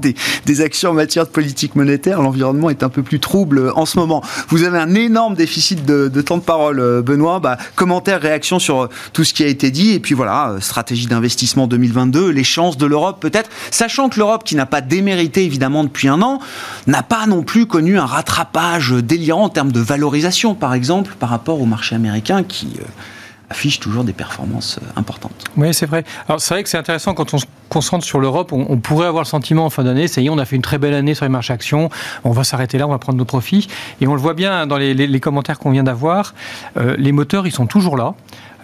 [0.45, 2.22] des, actions en matière de politique monétaire.
[2.22, 4.22] L'environnement est un peu plus trouble en ce moment.
[4.50, 7.39] Vous avez un énorme déficit de, temps de parole, Benoît.
[7.39, 11.67] Bah, commentaire, réaction sur tout ce qui a été dit, et puis voilà, stratégie d'investissement
[11.67, 16.10] 2022, les chances de l'Europe peut-être, sachant que l'Europe, qui n'a pas démérité évidemment depuis
[16.10, 16.39] un an,
[16.88, 21.29] n'a pas non plus connu un rattrapage délirant en termes de valorisation, par exemple, par
[21.29, 22.85] rapport au marché américain qui euh,
[23.49, 25.45] affiche toujours des performances euh, importantes.
[25.57, 26.03] Oui, c'est vrai.
[26.27, 29.23] Alors c'est vrai que c'est intéressant quand on se concentre sur l'Europe, on, pourrait avoir
[29.23, 31.13] le sentiment en fin d'année, ça y est, on a fait une très belle année
[31.13, 31.89] sur les marchés actions,
[32.23, 33.67] on va s'arrêter là, on va prendre nos profits.
[34.01, 36.33] Et on le voit bien dans les, commentaires qu'on vient d'avoir,
[36.77, 38.15] euh, les moteurs, ils sont toujours là.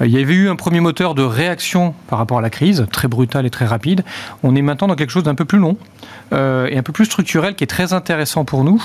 [0.02, 3.08] Il y avait eu un premier moteur de réaction par rapport à la crise, très
[3.08, 4.04] brutal et très rapide.
[4.44, 5.78] On est maintenant dans quelque chose d'un peu plus long.
[6.34, 8.84] Euh, et un peu plus structurel qui est très intéressant pour nous,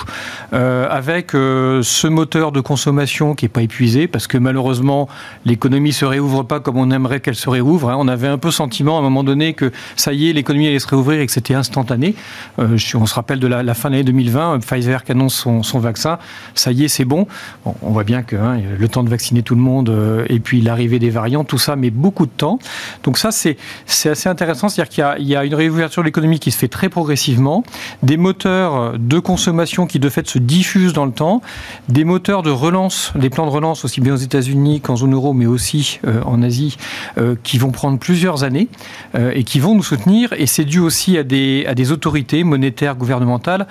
[0.52, 5.08] euh, avec euh, ce moteur de consommation qui n'est pas épuisé, parce que malheureusement,
[5.46, 7.90] l'économie se réouvre pas comme on aimerait qu'elle se réouvre.
[7.90, 7.96] Hein.
[7.98, 10.78] On avait un peu sentiment à un moment donné que ça y est, l'économie allait
[10.78, 12.14] se réouvrir et que c'était instantané.
[12.58, 16.18] on se rappelle de la, fin de l'année 2020, Pfizer qui annonce son, vaccin,
[16.54, 17.26] ça y est, c'est bon.
[17.64, 19.90] On voit bien que hein, le temps de vacciner tout le monde
[20.28, 22.60] et puis l'arrivée des variants, tout ça met beaucoup de temps.
[23.02, 23.56] Donc ça, c'est
[24.04, 26.88] assez intéressant, c'est-à-dire qu'il y, y, a une réouverture de l'économie qui se fait très
[26.88, 27.64] progressivement
[28.02, 31.40] des moteurs de consommation qui de fait se diffusent dans le temps,
[31.88, 35.32] des moteurs de relance, des plans de relance aussi bien aux États-Unis qu'en zone euro,
[35.32, 36.76] mais aussi euh, en Asie,
[37.18, 38.68] euh, qui vont prendre plusieurs années
[39.14, 40.32] euh, et qui vont nous soutenir.
[40.34, 43.66] Et c'est dû aussi à des, à des autorités monétaires, gouvernementales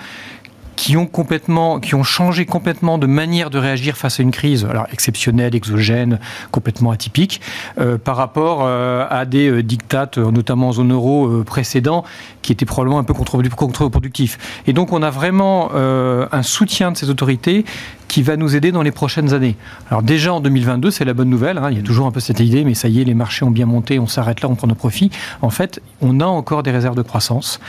[0.80, 4.64] qui ont complètement, qui ont changé complètement de manière de réagir face à une crise,
[4.64, 6.18] alors exceptionnelle, exogène,
[6.52, 7.42] complètement atypique,
[7.78, 12.02] euh, par rapport euh, à des euh, dictates, notamment en zone euro précédents,
[12.40, 14.38] qui étaient probablement un peu contre-productifs.
[14.66, 17.66] Et donc, on a vraiment un soutien de ces autorités
[18.08, 19.56] qui va nous aider dans les prochaines années.
[19.88, 21.58] Alors déjà en 2022, c'est la bonne nouvelle.
[21.58, 23.44] Hein, il y a toujours un peu cette idée, mais ça y est, les marchés
[23.44, 25.10] ont bien monté, on s'arrête là, on prend nos profits.
[25.42, 27.60] En fait, on a encore des réserves de croissance.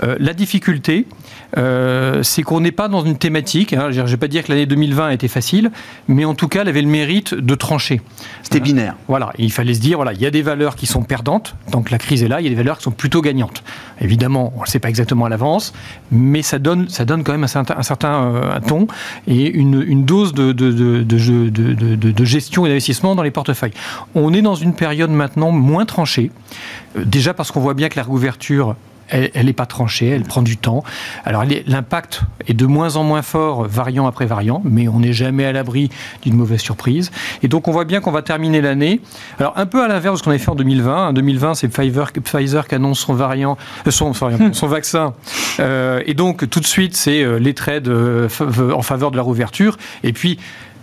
[0.00, 1.06] la difficulté,
[1.56, 3.72] euh, c'est qu'on n'est pas dans une thématique.
[3.72, 5.70] Hein, je ne vais pas dire que l'année 2020 a été facile,
[6.08, 8.00] mais en tout cas, elle avait le mérite de trancher.
[8.42, 8.96] C'était binaire.
[9.08, 11.90] Voilà, il fallait se dire, voilà, il y a des valeurs qui sont perdantes, donc
[11.90, 13.62] la crise est là, il y a des valeurs qui sont plutôt gagnantes.
[14.00, 15.72] Évidemment, on ne le sait pas exactement à l'avance,
[16.10, 18.86] mais ça donne, ça donne quand même un certain, un certain euh, ton
[19.26, 23.74] et une, une dose de, de, de, de gestion et d'investissement dans les portefeuilles.
[24.14, 26.30] On est dans une période maintenant moins tranchée,
[26.96, 28.76] euh, déjà parce qu'on voit bien que la réouverture
[29.08, 30.82] elle n'est pas tranchée, elle prend du temps.
[31.24, 35.44] Alors l'impact est de moins en moins fort, variant après variant, mais on n'est jamais
[35.44, 35.90] à l'abri
[36.22, 37.10] d'une mauvaise surprise.
[37.42, 39.00] Et donc on voit bien qu'on va terminer l'année.
[39.38, 41.08] Alors un peu à l'inverse de ce qu'on avait fait en 2020.
[41.08, 44.12] En 2020, c'est Pfizer, Pfizer qui annonce son variant, euh, son,
[44.52, 45.14] son vaccin.
[45.60, 49.76] Euh, et donc tout de suite, c'est euh, les trades en faveur de la rouverture.
[50.02, 50.38] Et puis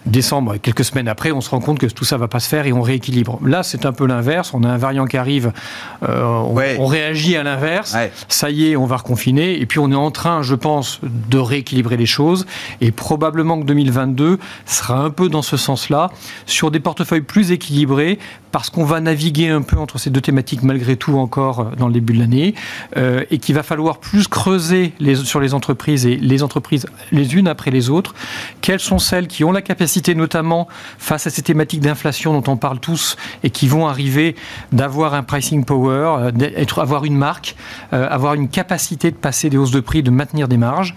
[0.05, 2.65] décembre, quelques semaines après, on se rend compte que tout ça va pas se faire
[2.65, 3.39] et on rééquilibre.
[3.45, 4.53] Là, c'est un peu l'inverse.
[4.53, 5.51] On a un variant qui arrive,
[6.07, 7.95] euh, on, réagit à l'inverse.
[8.27, 9.59] Ça y est, on va reconfiner.
[9.59, 12.45] Et puis, on est en train, je pense, de rééquilibrer les choses.
[12.81, 16.09] Et probablement que 2022 sera un peu dans ce sens-là,
[16.45, 18.19] sur des portefeuilles plus équilibrés,
[18.51, 21.87] parce qu'on va naviguer un peu entre ces deux thématiques malgré tout encore euh, dans
[21.87, 22.53] le début de l'année,
[22.97, 27.35] euh, et qu'il va falloir plus creuser les, sur les entreprises et les entreprises les
[27.35, 28.13] unes après les autres.
[28.61, 32.57] Quelles sont celles qui ont la capacité, notamment face à ces thématiques d'inflation dont on
[32.57, 34.35] parle tous, et qui vont arriver
[34.71, 37.55] d'avoir un pricing power, euh, d'être, avoir une marque,
[37.91, 40.95] avoir une capacité de passer des hausses de prix, de maintenir des marges.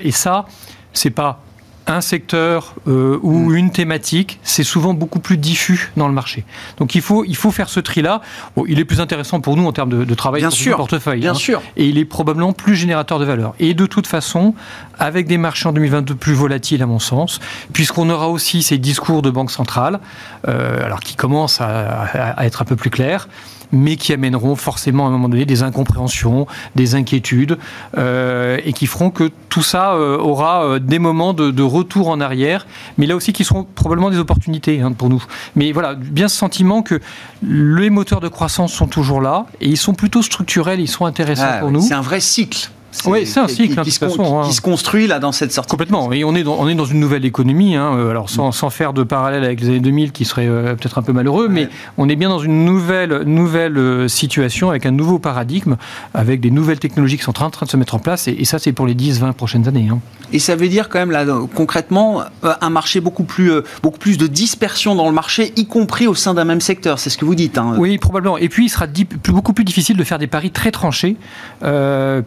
[0.00, 0.46] et ça,
[0.92, 1.45] c'est pas
[1.86, 3.56] un secteur euh, ou mm.
[3.56, 6.44] une thématique, c'est souvent beaucoup plus diffus dans le marché.
[6.78, 8.20] Donc il faut, il faut faire ce tri-là.
[8.66, 11.20] il est plus intéressant pour nous en termes de, travail bien sur portefeuille.
[11.20, 11.34] Bien hein.
[11.34, 11.62] sûr.
[11.76, 13.54] Et il est probablement plus générateur de valeur.
[13.60, 14.54] Et de toute façon,
[14.98, 17.40] avec des marchés en 2022 plus volatiles à mon sens,
[17.72, 20.00] puisqu'on aura aussi ces discours de banque centrale,
[20.48, 22.02] euh, alors qui commencent à,
[22.36, 23.28] à, être un peu plus clairs
[23.72, 27.58] mais qui amèneront forcément à un moment donné des incompréhensions, des inquiétudes,
[27.96, 32.20] euh, et qui feront que tout ça euh, aura euh, des moments de, retour en
[32.20, 35.22] arrière, mais là aussi qui seront probablement des opportunités hein, pour nous.
[35.56, 37.00] Mais voilà, bien ce sentiment que
[37.42, 41.46] les moteurs de croissance sont toujours là, et ils sont plutôt structurels, ils sont intéressants
[41.48, 41.80] ah pour nous.
[41.80, 42.70] C'est un vrai cycle.
[43.04, 45.70] Oui, c'est un cycle hein, qui, se, construit là dans cette sortie.
[45.70, 46.12] Complètement.
[46.12, 47.76] Et on est dans, on est dans une nouvelle économie.
[47.76, 50.74] Hein, euh, alors sans, sans, faire de parallèle avec les années 2000, qui serait euh,
[50.74, 51.68] peut-être un peu malheureux, mais
[51.98, 55.76] on est bien dans une nouvelle nouvelle euh, situation avec un nouveau paradigme,
[56.14, 58.28] avec des nouvelles technologies qui sont en train de se mettre en place.
[58.28, 59.88] Et, ça, c'est pour les 10-20 prochaines années.
[59.90, 59.98] Hein.
[60.32, 64.26] Et ça veut dire quand même là concrètement un marché beaucoup plus beaucoup plus de
[64.26, 66.98] dispersion dans le marché, y compris au sein d'un même secteur.
[66.98, 67.58] C'est ce que vous dites.
[67.76, 68.38] Oui, probablement.
[68.38, 68.86] Et puis il sera
[69.28, 71.16] beaucoup plus difficile de faire des paris très tranchés,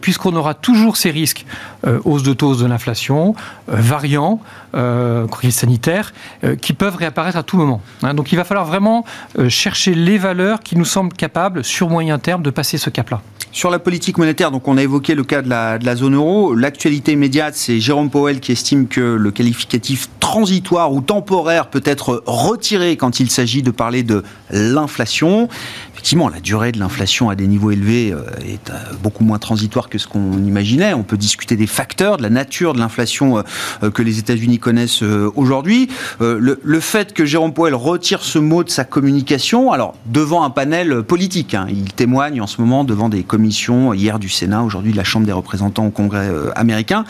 [0.00, 1.46] puisqu'on aura toujours ces risques,
[1.86, 3.34] euh, hausse de taux de l'inflation,
[3.70, 4.40] euh, variants,
[4.74, 6.12] euh, crise sanitaire,
[6.60, 7.80] qui peuvent réapparaître à tout moment.
[8.02, 8.14] Hein.
[8.14, 9.04] Donc il va falloir vraiment
[9.48, 13.20] chercher les valeurs qui nous semblent capables, sur moyen terme, de passer ce cap-là.
[13.52, 16.14] Sur la politique monétaire, donc on a évoqué le cas de la, de la zone
[16.14, 16.54] euro.
[16.54, 22.22] L'actualité immédiate, c'est Jérôme Powell qui estime que le qualificatif transitoire ou temporaire peut être
[22.26, 25.48] retiré quand il s'agit de parler de l'inflation
[26.00, 29.90] effectivement, la durée de l'inflation à des niveaux élevés euh, est euh, beaucoup moins transitoire
[29.90, 30.94] que ce qu'on imaginait.
[30.94, 33.44] On peut discuter des facteurs, de la nature de l'inflation
[33.82, 35.88] euh, que les États-Unis connaissent aujourd'hui.
[36.20, 41.02] Le, fait que Jérôme Powell retire ce mot de sa communication, alors devant un panel
[41.02, 44.96] politique, hein, il témoigne en ce moment devant des commissions, hier du Sénat, aujourd'hui de
[44.96, 47.04] la Chambre des représentants au Congrès américain.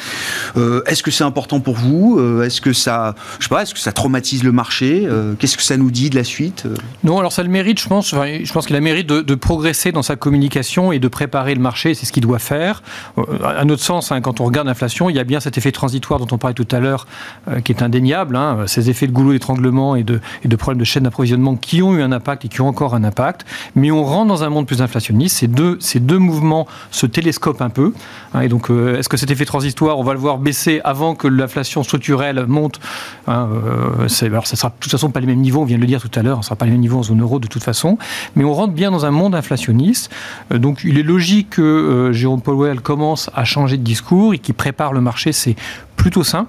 [0.57, 4.43] Est-ce que c'est important pour vous Est-ce que ça, je sais est-ce que ça traumatise
[4.43, 5.09] le marché
[5.39, 6.67] Qu'est-ce que ça nous dit de la suite
[7.05, 8.11] Non, alors ça le mérite, je pense.
[8.11, 11.95] je pense qu'il a mérite de, progresser dans sa communication et de préparer le marché,
[11.95, 12.83] c'est ce qu'il doit faire.
[13.19, 15.73] Euh, à notre sens, hein, quand on regarde l'inflation, il y a bien cet effet
[15.73, 17.07] transitoire dont on parlait tout à l'heure,
[17.40, 20.21] euh, qui est indéniable, hein, ces effets de goulot d'étranglement et de,
[20.57, 23.45] problèmes de chaîne d'approvisionnement qui ont eu un impact et qui ont encore un impact,
[23.75, 25.39] mais on rentre dans un monde plus inflationniste.
[25.39, 27.93] Ces deux, ces deux mouvements se télescopent un peu.
[28.35, 31.15] Hein, et donc, euh, est-ce que cet effet transitoire, on va le voir baisser avant
[31.15, 32.81] que l'inflation structurelle monte
[33.27, 36.01] Alors, ça sera de toute façon pas les mêmes niveaux, on vient de le dire
[36.01, 37.99] tout à l'heure, ne sera pas les mêmes niveaux en zone euro de toute façon,
[38.37, 40.11] mais on rentre bien dans un monde inflationniste.
[40.53, 44.39] Euh, donc il est logique que euh, Jérôme Powell commence à changer de discours et
[44.39, 45.33] qu'il prépare le marché.
[45.33, 45.57] C'est
[45.97, 46.47] plutôt sain.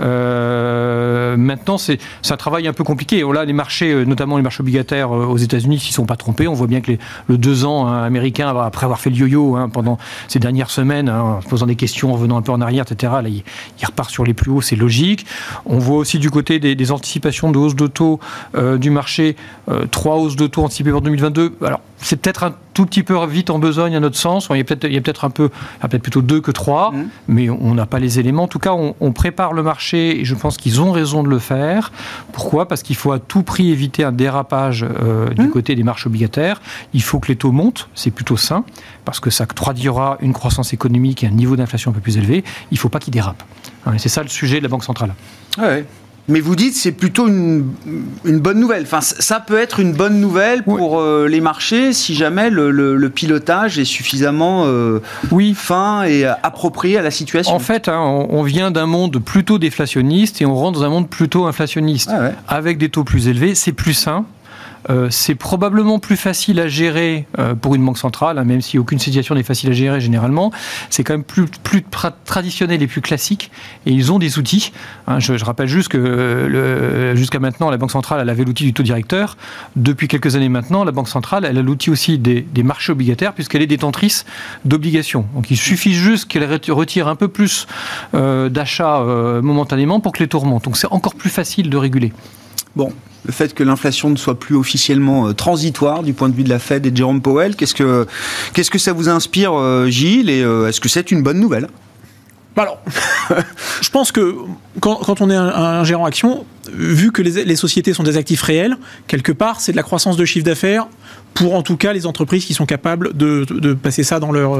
[0.00, 1.98] Euh, maintenant, c'est
[2.30, 3.24] un travail un peu compliqué.
[3.32, 6.48] Là, les marchés, euh, notamment les marchés obligataires aux États-Unis, s'y sont pas trompés.
[6.48, 6.92] On voit bien que
[7.28, 11.08] le 2 ans hein, américain, après avoir fait le yo-yo hein, pendant ces dernières semaines,
[11.08, 13.42] hein, en posant des questions, en revenant un peu en arrière, etc., il,
[13.84, 15.26] repart sur les plus hauts, c'est logique.
[15.66, 18.18] On voit aussi du côté des, anticipations de hausse de taux
[18.56, 19.36] euh, du marché,
[19.90, 21.56] trois hausses de taux anticipées pour 2022.
[21.64, 24.48] Alors, c'est peut-être un tout petit peu vite en besogne à notre sens.
[24.50, 25.48] Il y a peut-être un peu,
[25.80, 27.08] peut-être plutôt deux que trois, mmh.
[27.28, 28.44] mais on n'a pas les éléments.
[28.44, 31.38] En tout cas, on, prépare le marché et je pense qu'ils ont raison de le
[31.38, 31.92] faire.
[32.32, 32.68] Pourquoi?
[32.68, 35.50] Parce qu'il faut à tout prix éviter un dérapage euh, du mmh.
[35.50, 36.60] côté des marchés obligataires.
[36.94, 38.64] Il faut que les taux montent, c'est plutôt sain,
[39.04, 42.44] parce que ça traduira une croissance économique et un niveau d'inflation un peu plus élevé.
[42.70, 43.42] Il ne faut pas qu'ils dérapent.
[43.98, 45.14] c'est ça le sujet de la Banque centrale.
[45.58, 45.84] Ouais.
[46.28, 47.64] Mais vous dites c'est plutôt une,
[48.24, 48.82] bonne nouvelle.
[48.82, 53.78] Enfin, ça peut être une bonne nouvelle pour euh, les marchés si jamais le, pilotage
[53.78, 55.00] est suffisamment euh,
[55.32, 55.54] oui.
[55.54, 57.54] fin et approprié à la situation.
[57.54, 61.08] En fait, hein, on, vient d'un monde plutôt déflationniste et on rentre dans un monde
[61.08, 62.10] plutôt inflationniste.
[62.12, 64.24] Ah avec des taux plus élevés, c'est plus sain
[64.88, 68.78] Euh, c'est probablement plus facile à gérer euh, pour une banque centrale, hein, même si
[68.78, 70.52] aucune situation n'est facile à gérer généralement.
[70.88, 71.46] C'est quand même plus,
[72.24, 73.50] traditionnel et plus classique.
[73.86, 74.72] Et ils ont des outils.
[75.06, 75.18] Hein.
[75.18, 79.36] je, rappelle juste que jusqu'à maintenant, la banque centrale, avait l'outil du taux directeur.
[79.76, 83.66] Depuis quelques années maintenant, la banque centrale, a l'outil aussi des, marchés obligataires, puisqu'elle est
[83.66, 84.24] détentrice
[84.64, 85.26] d'obligations.
[85.34, 87.66] Donc il suffit juste qu'elle retire un peu plus
[88.14, 89.00] euh, d'achats
[89.42, 90.64] momentanément pour que les taux remontent.
[90.64, 92.12] Donc c'est encore plus facile de réguler.
[92.76, 92.92] Bon,
[93.24, 96.48] le fait que l'inflation ne soit plus officiellement euh, transitoire du point de vue de
[96.48, 97.56] la Fed et de Jérôme Powell.
[97.56, 98.06] Qu'est-ce que,
[98.54, 101.68] que ça vous inspire, euh, Gilles Et euh, est-ce que c'est une bonne nouvelle?
[102.56, 102.82] Bah alors,
[103.80, 104.34] je pense que
[104.80, 109.30] quand, on est un, gérant action, vu que les, sociétés sont des actifs réels, quelque
[109.30, 110.88] part, c'est de la croissance de chiffre d'affaires
[111.32, 114.58] pour en tout cas les entreprises qui sont capables de, passer ça dans leur,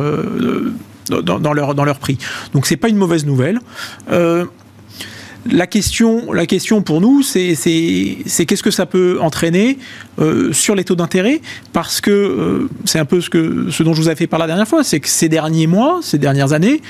[1.09, 2.17] dans, leur, dans leur prix.
[2.53, 3.59] Donc c'est pas une mauvaise nouvelle.
[5.49, 9.79] La question, la question pour nous, c'est qu'est-ce que ça peut entraîner
[10.19, 11.41] euh, sur les taux d'intérêt?
[11.73, 14.43] Parce que euh, c'est un peu ce, que, ce dont je vous ai fait parler
[14.43, 16.83] la dernière fois, c'est que ces derniers mois, ces dernières années,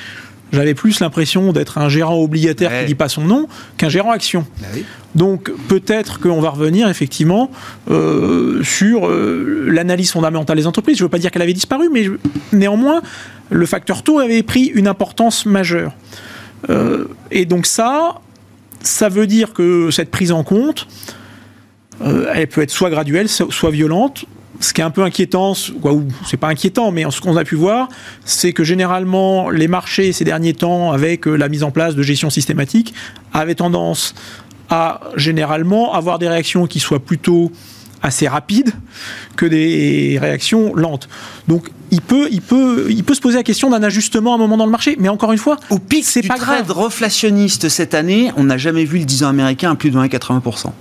[0.53, 3.46] j'avais plus l'impression d'être un gérant obligataire qui qui dit pas son nom
[3.76, 4.44] qu'un gérant action.
[4.61, 4.66] Bah
[5.14, 7.53] Donc peut-être qu'on va revenir effectivement
[7.88, 10.96] euh, sur l'analyse fondamentale des entreprises.
[10.96, 12.07] Je ne veux pas dire qu'elle avait disparu, mais
[12.53, 13.01] néanmoins,
[13.51, 15.92] le facteur taux avait pris une importance majeure.
[17.30, 18.16] et donc ça,
[18.83, 20.87] ça veut dire que cette prise en compte,
[22.03, 24.24] euh, elle peut être soit graduelle, soit violente.
[24.61, 25.55] Ce qui est un peu inquiétant,
[25.85, 27.89] ou c'est pas inquiétant, mais ce qu'on a pu voir,
[28.26, 32.03] c'est que généralement les marchés ces derniers temps, avec euh, la mise en place de
[32.03, 32.93] gestion systématique,
[33.33, 34.14] avaient tendance
[34.68, 37.51] à généralement avoir des réactions qui soient plutôt
[38.03, 38.72] assez rapides
[39.37, 41.09] que des réactions lentes.
[41.49, 44.38] Donc il peut, il peut, il peut se poser la question d'un ajustement à un
[44.38, 44.97] moment dans le marché.
[44.99, 46.70] Mais encore une fois, au pic c'est pas grave.
[46.70, 50.72] reflationniste cette année, on n'a jamais vu le 10 ans américain à plus de 1,80%.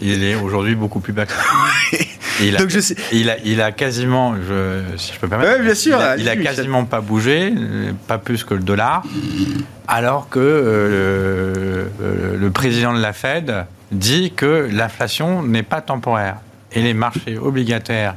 [0.00, 1.24] il, est aujourd'hui beaucoup plus bas.
[2.42, 2.96] il, a, Donc je sais...
[3.12, 6.36] il, a, il a quasiment, je, si je peux me permettre, bien sûr, il a,
[6.36, 7.52] quasiment pas bougé,
[8.06, 9.02] pas plus que le dollar,
[9.88, 16.36] alors que euh, le, le président de la Fed dit que l'inflation n'est pas temporaire
[16.74, 18.14] et les marchés obligataires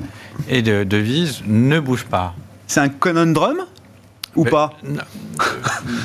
[0.50, 2.36] et de devises ne bougent pas.
[2.68, 3.58] C'est un conundrum
[4.36, 4.74] ou pas?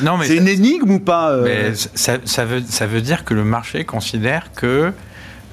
[0.02, 1.74] Non, mais c'est une énigme ou pas euh?
[1.94, 4.92] Ça, veut, ça veut dire que le marché considère que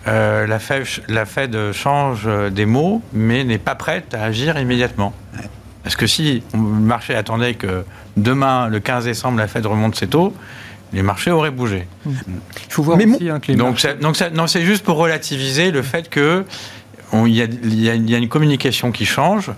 [0.08, 5.14] euh, la, Fed, la, Fed, change des mots, mais n'est pas prête à agir immédiatement.
[5.84, 7.84] Parce que si le marché attendait que
[8.16, 10.34] demain, le 15 décembre, la Fed remonte ses taux,
[10.94, 11.88] les marchés auraient bougé.
[12.06, 12.14] Il
[12.70, 16.10] faut voir aussi hein, que les donc, donc non, c'est juste pour relativiser le fait
[16.10, 16.46] que
[17.14, 19.52] il y, a une communication qui change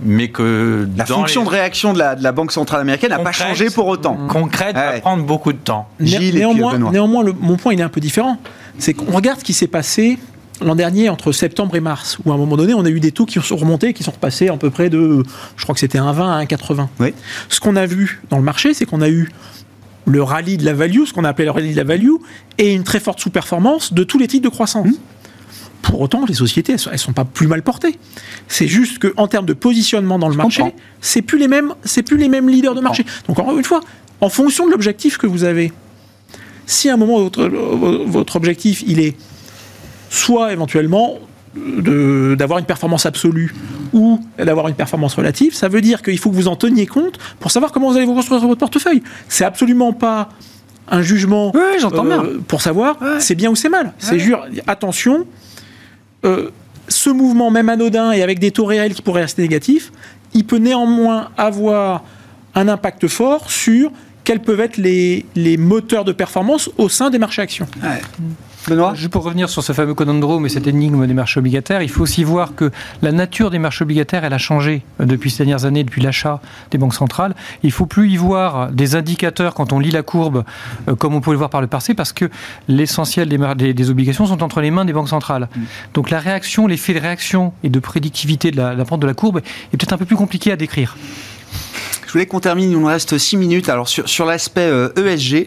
[0.00, 3.86] mais que la fonction de réaction de la, Banque centrale américaine n'a pas changé pour
[3.88, 4.16] autant.
[4.28, 5.88] Concrète va prendre beaucoup de temps.
[5.98, 8.38] néanmoins, néanmoins mon point il est un peu différent.
[8.78, 10.18] C'est qu'on regarde ce qui s'est passé
[10.60, 13.12] l'an dernier entre septembre et mars, où à un moment donné on a eu des
[13.12, 15.22] taux qui sont remontés, qui sont repassés à peu près de,
[15.56, 16.88] je crois que c'était 1,20 à 1,80.
[17.00, 17.14] Oui.
[17.48, 19.30] Ce qu'on a vu dans le marché, c'est qu'on a eu
[20.06, 22.14] le rallye de la value, ce qu'on a appelé le rallye de la value,
[22.56, 24.86] et une très forte sous-performance de tous les titres de croissance.
[24.86, 24.94] Mmh.
[25.82, 27.98] Pour autant, les sociétés, elles ne sont pas plus mal portées.
[28.46, 30.62] C'est juste qu'en termes de positionnement dans le marché,
[31.00, 33.04] c'est plus les mêmes, c'est plus les mêmes leaders de marché.
[33.26, 33.80] Donc encore une fois,
[34.20, 35.72] en fonction de l'objectif que vous avez,
[36.66, 39.16] si à un moment votre, votre objectif il est
[40.10, 41.18] soit éventuellement
[41.54, 43.54] d'avoir une performance absolue
[43.92, 47.18] ou d'avoir une performance relative, ça veut dire qu'il faut que vous en teniez compte
[47.40, 49.02] pour savoir comment vous allez vous construire votre portefeuille.
[49.28, 50.28] C'est absolument pas
[50.90, 53.92] un jugement euh, pour savoir c'est bien ou c'est mal.
[53.98, 55.26] C'est juste attention,
[56.24, 56.50] euh,
[56.88, 59.92] ce mouvement, même anodin et avec des taux réels qui pourraient rester négatifs,
[60.34, 62.04] il peut néanmoins avoir
[62.54, 63.90] un impact fort sur
[64.24, 67.66] quels peuvent être les, les moteurs de performance au sein des marchés actions.
[68.94, 72.02] Juste pour revenir sur ce fameux conundrum et cette énigme des marchés obligataires, il faut
[72.02, 72.70] aussi voir que
[73.02, 76.40] la nature des marchés obligataires, elle a changé depuis ces dernières années, depuis l'achat
[76.70, 77.34] des banques centrales.
[77.62, 80.44] Il ne faut plus y voir des indicateurs quand on lit la courbe,
[80.88, 82.26] euh, comme on pouvait le voir par le passé, parce que
[82.68, 85.48] l'essentiel des, des, obligations sont entre les mains des banques centrales.
[85.54, 85.60] Mm.
[85.94, 89.06] Donc la réaction, l'effet de réaction et de prédictivité de la, de la pente de
[89.06, 90.96] la courbe est peut-être un peu plus compliqué à décrire.
[92.06, 93.68] Je voulais qu'on termine, il nous reste 6 minutes.
[93.68, 95.46] Alors sur, sur l'aspect ESG, euh, e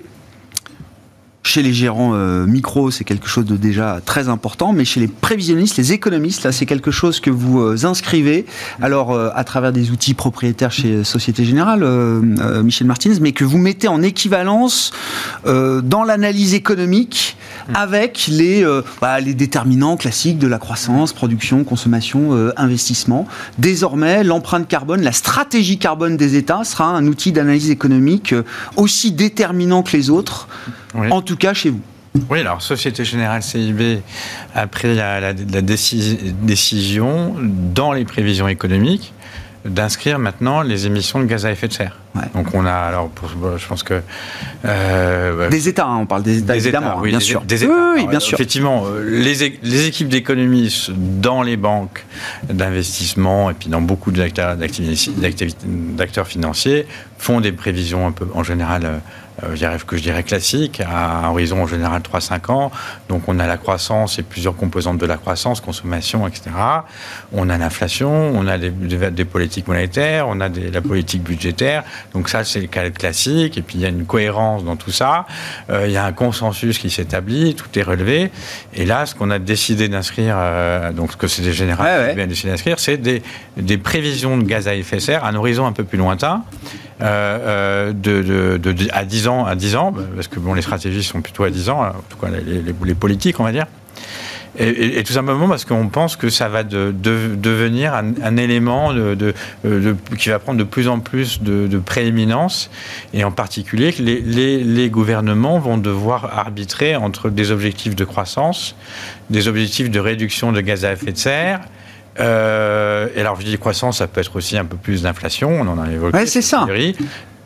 [1.43, 5.07] chez les gérants euh, micro, c'est quelque chose de déjà très important, mais chez les
[5.07, 8.45] prévisionnistes, les économistes, là, c'est quelque chose que vous euh, inscrivez,
[8.81, 11.83] alors euh, à travers des outils propriétaires chez Société Générale,
[12.63, 14.91] Michel Martinez, mais que vous mettez en équivalence
[15.45, 17.37] dans l'analyse économique
[17.73, 18.65] avec les,
[19.01, 23.27] bah, les déterminants classiques de la croissance, production, consommation, investissement.
[23.57, 28.35] Désormais, l'empreinte carbone, la stratégie carbone des États sera un outil d'analyse économique
[28.75, 30.47] aussi déterminant que les autres
[30.95, 31.79] en tout cas chez vous.
[32.29, 34.01] Oui, alors Société Générale CIB
[34.53, 39.13] a pris la, décision dans les prévisions économiques
[39.63, 41.97] d'inscrire maintenant les émissions de gaz à effet de serre.
[42.33, 43.09] Donc on a alors,
[43.57, 44.01] je pense que
[44.65, 47.41] euh, des États, hein, on parle des États, évidemment, oui, bien sûr.
[47.41, 47.93] Des États.
[47.95, 48.33] Oui, bien sûr.
[48.33, 52.03] Effectivement, euh, les, les équipes d'économistes dans les banques
[52.49, 54.57] d'investissement et puis dans beaucoup d'acteurs
[56.27, 58.97] financiers font des prévisions un peu en général euh,
[59.87, 62.71] que je dirais classique, à un horizon en général 3-5 ans.
[63.09, 66.51] Donc on a la croissance et plusieurs composantes de la croissance, consommation, etc.
[67.33, 71.83] On a l'inflation, on a des, des, politiques monétaires, on a des, la politique budgétaire.
[72.13, 73.57] Donc ça, c'est le cas classique.
[73.57, 75.25] Et puis il y a une cohérence dans tout ça.
[75.69, 78.31] Euh, il y a un consensus qui s'établit, tout est relevé.
[78.73, 82.27] Et là, ce qu'on a décidé d'inscrire, euh, donc ce que c'est des générales qui
[82.27, 83.21] décidé d'inscrire, c'est des,
[83.57, 86.43] des prévisions de gaz à effet de serre à un horizon un peu plus lointain.
[87.01, 88.59] Euh, de,
[88.91, 91.69] à 10 ans, à 10 ans, parce que bon, les stratégies sont plutôt à 10
[91.69, 93.65] ans, en tout cas les, politiques, on va dire.
[94.59, 98.93] Et, tout simplement parce qu'on pense que ça va devenir un, élément
[100.17, 102.69] qui va prendre de plus en plus de, prééminence,
[103.13, 108.75] et en particulier que les, gouvernements vont devoir arbitrer entre des objectifs de croissance,
[109.29, 111.61] des objectifs de réduction de gaz à effet de serre,
[112.19, 115.67] euh, et alors, je dis croissance, ça peut être aussi un peu plus d'inflation, on
[115.67, 116.17] en a évoqué.
[116.17, 116.67] Ouais, c'est ça.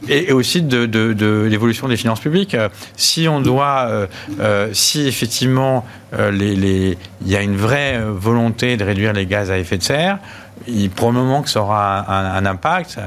[0.07, 2.53] Et, aussi de, de, l'évolution des finances publiques.
[2.53, 4.07] Euh, si on doit, euh,
[4.39, 5.85] euh, si effectivement
[6.17, 6.95] il
[7.25, 10.19] y a une vraie volonté de réduire les gaz à effet de serre,
[10.67, 12.97] il, probablement que ça aura un, impact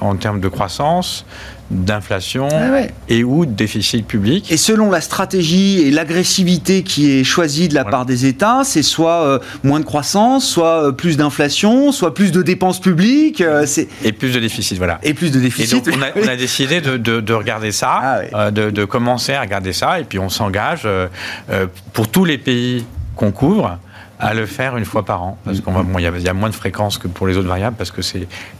[0.00, 1.24] en termes de croissance,
[1.70, 4.50] d'inflation ah et ou de déficit public.
[4.50, 8.82] Et selon la stratégie et l'agressivité qui est choisie de la part des États, c'est
[8.82, 13.40] soit euh, moins de croissance, soit euh, plus d'inflation, soit plus de dépenses publiques.
[13.42, 13.66] Euh,
[14.02, 14.98] et plus de déficit, voilà.
[15.02, 15.86] Et plus de déficit.
[15.86, 19.72] Et donc on a, décidé de, de, regarder ça, ah de, de, commencer à regarder
[19.72, 20.88] ça, et puis on s'engage
[21.92, 22.84] pour tous les pays
[23.14, 23.78] qu'on couvre
[24.18, 25.38] à le faire une fois par an.
[25.44, 28.00] Parce qu'il bon, y, a moins de fréquences que pour les autres variables, parce que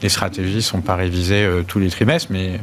[0.03, 2.61] les stratégies ne sont pas révisées tous les trimestres, mais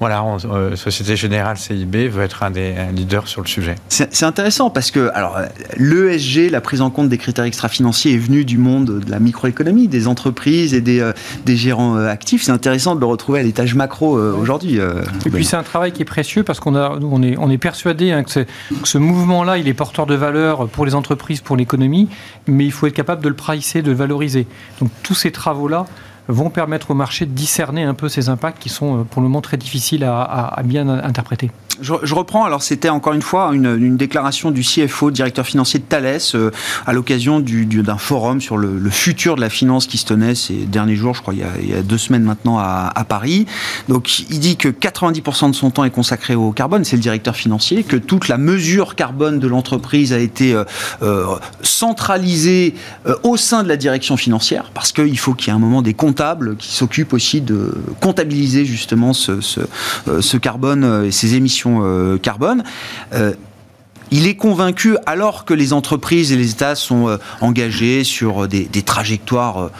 [0.00, 3.76] voilà, euh, Société Générale CIB veut être un des leaders sur le sujet.
[3.88, 5.38] C'est intéressant parce que alors
[5.78, 9.88] l'ESG, la prise en compte des critères extra-financiers, est venue du monde de la microéconomie,
[9.88, 11.12] des entreprises et des, euh,
[11.44, 12.42] des gérants euh, actifs.
[12.42, 14.76] C'est intéressant de le retrouver à l'étage macro aujourd'hui.
[14.76, 17.58] et puis c'est un travail qui est précieux parce qu'on a, on est, on est
[17.58, 18.44] persuadé hein, que,
[18.84, 22.08] ce mouvement-là, il est porteur de valeur pour les entreprises, pour l'économie,
[22.46, 24.46] mais il faut être capable de le pricer, de le valoriser.
[24.80, 25.86] Donc tous ces travaux-là
[26.28, 29.28] vont permettre au marché de discerner un peu ces impacts qui sont euh, pour le
[29.28, 31.50] moment très difficiles à, bien interpréter.
[31.80, 36.18] Je, reprends, alors c'était encore une fois une, déclaration du CFO, directeur financier de Thales,
[36.34, 36.50] euh,
[36.86, 40.96] à l'occasion d'un forum sur le, futur de la finance qui se tenait ces derniers
[40.96, 43.46] jours, je crois il y a, deux semaines maintenant à, Paris.
[43.88, 47.36] Donc il dit que 90% de son temps est consacré au carbone, c'est le directeur
[47.36, 50.54] financier, que toute la mesure carbone de l'entreprise a été
[51.02, 51.26] euh,
[51.62, 52.74] centralisée
[53.22, 55.94] au sein de la direction financière, parce qu'il faut qu'il y ait un moment des
[55.94, 56.15] comptes
[56.58, 59.32] qui s'occupe aussi de comptabiliser justement ce,
[60.08, 62.64] euh, carbone euh, et ces émissions euh, carbone.
[64.12, 69.70] Il est convaincu, alors que les entreprises et les États sont engagés sur des, trajectoires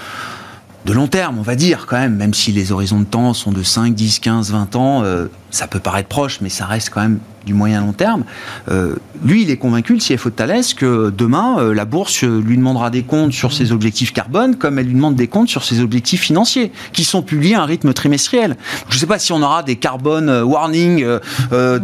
[0.85, 3.53] de long terme, on va dire quand même, même si les horizons de temps sont
[3.53, 5.05] de 5, 10, 15, 20 ans,
[5.51, 8.25] ça peut paraître proche, mais ça reste quand même du moyen long terme.
[8.69, 12.57] Euh, lui, il est convaincu, le CFO de Thales, que demain, euh, la bourse lui
[12.57, 15.81] demandera des comptes sur ses objectifs carbone, comme elle lui demande des comptes sur ses
[15.81, 18.57] objectifs financiers, qui sont publiés à un rythme trimestriel.
[18.89, 21.07] Je ne sais pas si on aura des carbone euh, warning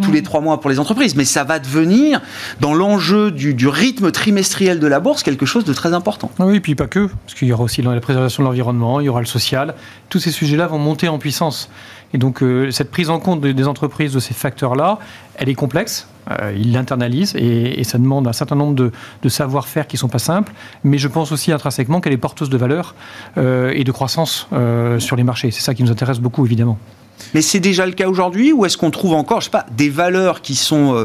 [0.02, 2.20] tous les trois mois pour les entreprises, mais ça va devenir,
[2.60, 6.30] dans l'enjeu du, du, rythme trimestriel de la bourse, quelque chose de très important.
[6.40, 9.06] Oui, et puis pas que, parce qu'il y aura aussi la préservation de l'environnement, il
[9.06, 9.74] y aura le social.
[10.08, 11.68] Tous ces sujets-là vont monter en puissance.
[12.14, 14.98] Et donc, euh, cette prise en compte des entreprises de ces facteurs-là,
[15.36, 16.08] elle est complexe.
[16.30, 20.18] Euh, ils l'internalisent et, ça demande un certain nombre de, savoir-faire qui ne sont pas
[20.18, 20.52] simples.
[20.84, 22.94] Mais je pense aussi intrinsèquement qu'elle est porteuse de valeur
[23.38, 24.48] euh, et de croissance
[24.98, 25.50] sur les marchés.
[25.50, 26.78] C'est ça qui nous intéresse beaucoup, évidemment.
[27.34, 29.88] Mais c'est déjà le cas aujourd'hui ou est-ce qu'on trouve encore, je sais pas, des
[29.88, 31.04] valeurs qui sont euh,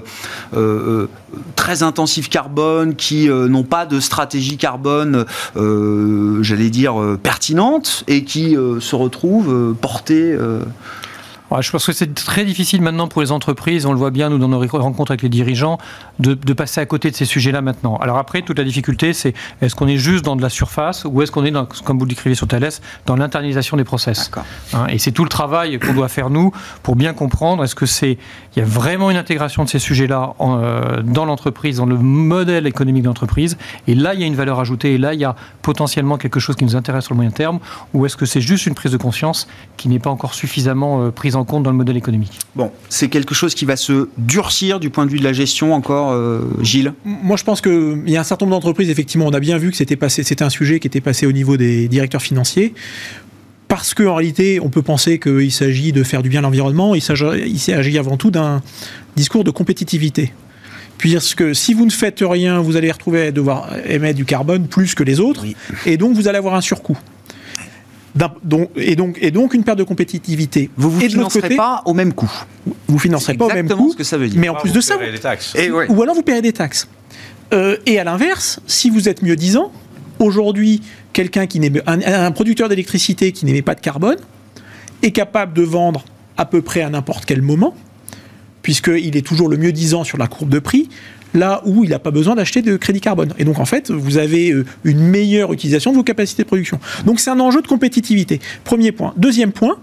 [0.55, 1.07] euh,
[1.55, 5.25] très intensives carbone, qui euh, n'ont pas de stratégie carbone,
[6.41, 10.37] j'allais dire, pertinente et qui se retrouvent portées
[11.61, 14.37] je pense que c'est très difficile maintenant pour les entreprises, on le voit bien nous
[14.37, 15.77] dans nos rencontres avec les dirigeants,
[16.19, 17.97] de, passer à côté de ces sujets-là maintenant.
[17.97, 21.21] Alors après, toute la difficulté, c'est est-ce qu'on est juste dans de la surface ou
[21.21, 22.69] est-ce qu'on est, dans, comme vous l'écrivez sur Thales,
[23.05, 24.31] dans l'internalisation des process
[24.73, 26.51] hein, Et c'est tout le travail qu'on doit faire nous
[26.83, 28.17] pour bien comprendre est-ce que c'est
[28.55, 32.65] il y a vraiment une intégration de ces sujets-là euh, dans l'entreprise, dans le modèle
[32.65, 35.25] économique de l'entreprise, et là il y a une valeur ajoutée, et là il y
[35.25, 37.59] a potentiellement quelque chose qui nous intéresse sur le moyen terme,
[37.93, 41.11] ou est-ce que c'est juste une prise de conscience qui n'est pas encore suffisamment euh,
[41.11, 42.39] prise en compte dans le modèle économique.
[42.55, 45.73] Bon, c'est quelque chose qui va se durcir du point de vue de la gestion
[45.73, 46.93] encore, euh, Gilles?
[47.05, 49.71] Moi, je pense qu'il y a un certain nombre d'entreprises, effectivement, on a bien vu
[49.71, 52.73] que c'était passé, c'était un sujet qui était passé au niveau des directeurs financiers.
[53.67, 57.01] Parce qu'en réalité, on peut penser qu'il s'agit de faire du bien à l'environnement, il
[57.01, 58.61] s'agit avant tout d'un
[59.15, 60.31] discours de compétitivité.
[60.97, 64.95] Puisque si vous ne faites rien, vous allez retrouver à devoir émettre du carbone plus
[64.95, 65.45] que les autres,
[65.85, 66.97] et donc vous allez avoir un surcoût.
[68.43, 70.69] Donc, et, donc, et donc une perte de compétitivité.
[70.77, 72.31] Vous vous financerez pas au même coût.
[72.87, 73.91] Vous financerez pas au même coût.
[73.91, 74.39] ce que ça veut dire.
[74.39, 75.55] Mais en plus de ça, des taxes.
[75.89, 76.87] ou alors vous paierez des taxes.
[77.53, 79.71] Euh, et à l'inverse, si vous êtes mieux disant,
[80.19, 80.81] aujourd'hui,
[81.13, 84.17] quelqu'un qui n'est un, un producteur d'électricité qui n'émet pas de carbone
[85.01, 86.03] est capable de vendre
[86.35, 87.73] à peu près à n'importe quel moment,
[88.61, 90.89] puisqu'il est toujours le mieux disant sur la courbe de prix,
[91.33, 93.33] là où il n'a pas besoin d'acheter de crédit carbone.
[93.37, 96.79] Et donc en fait, vous avez euh, une meilleure utilisation de vos capacités de production.
[97.05, 98.39] Donc c'est un enjeu de compétitivité.
[98.63, 99.13] Premier point.
[99.17, 99.77] Deuxième point,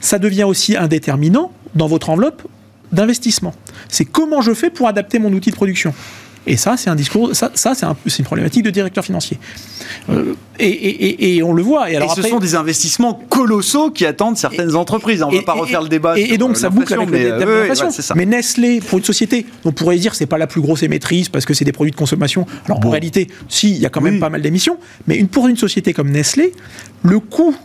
[0.00, 2.42] ça devient aussi un déterminant dans votre enveloppe
[2.92, 3.54] d'investissement.
[3.88, 5.92] C'est comment je fais pour adapter mon outil de production.
[6.46, 9.38] Et ça, c'est un discours, ça, ça c'est un, une problématique de directeur financier.
[10.10, 11.90] Euh, et, et, et, on le voit.
[11.90, 15.22] Et, alors ce sont des investissements colossaux qui attendent certaines entreprises.
[15.22, 16.18] On ne va pas refaire le débat.
[16.18, 17.74] Et, donc ça boucle avec mais, euh,
[18.14, 21.44] mais Nestlé, pour une société, on pourrait dire c'est pas la plus grosse émettrice parce
[21.44, 22.46] que c'est des produits de consommation.
[22.66, 24.78] Alors en réalité, si, il y a quand même pas mal d'émissions.
[25.06, 26.52] Mais une, pour une société comme Nestlé,
[27.02, 27.56] le coût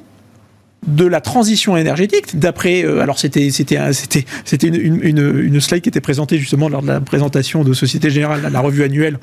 [0.87, 2.37] de la transition énergétique.
[2.39, 6.69] D'après, euh, alors c'était c'était c'était c'était une, une, une, slide qui était présentée justement
[6.69, 9.19] lors de la présentation de Société Générale, la revue annuelle.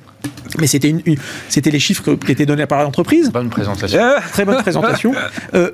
[0.61, 1.02] Mais c'était une,
[1.48, 3.30] c'était les chiffres qui étaient donnés par l'entreprise.
[3.30, 3.98] Bonne présentation.
[3.98, 5.12] Euh, très bonne présentation.
[5.54, 5.70] Euh,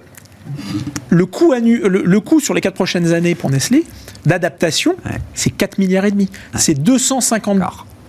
[1.08, 3.84] le coût, annu, le, coût sur les quatre prochaines années pour Nestlé
[4.26, 4.96] d'adaptation,
[5.34, 6.28] c'est 4 milliards et demi.
[6.54, 7.58] C'est 250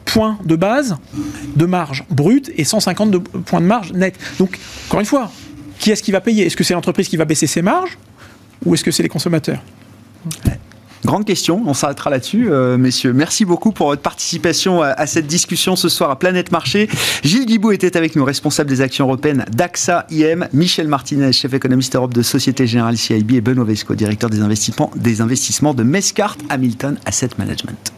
[0.06, 0.98] points de base
[1.56, 4.16] de marge brute et 150 points de marge net.
[4.38, 5.32] Donc, encore une fois,
[5.86, 6.48] qui est-ce qui va payer?
[6.48, 7.96] Est-ce que c'est l'entreprise qui va baisser ses marges
[8.66, 9.62] ou est-ce que c'est les consommateurs?
[11.04, 13.14] Grande question, on s'arrêtera là-dessus, euh, messieurs.
[13.14, 16.90] Merci beaucoup pour votre participation à, cette discussion ce soir à Planète Marché.
[17.24, 21.96] Gilles Guibou était avec nous, responsable des actions européennes d'AXA IM, Michel Martinez, chef économiste
[21.96, 26.36] Europe de Société Générale CIB et Benoît Vesco, directeur des investissements, des investissements de Mescart
[26.50, 27.95] Hamilton Asset Management.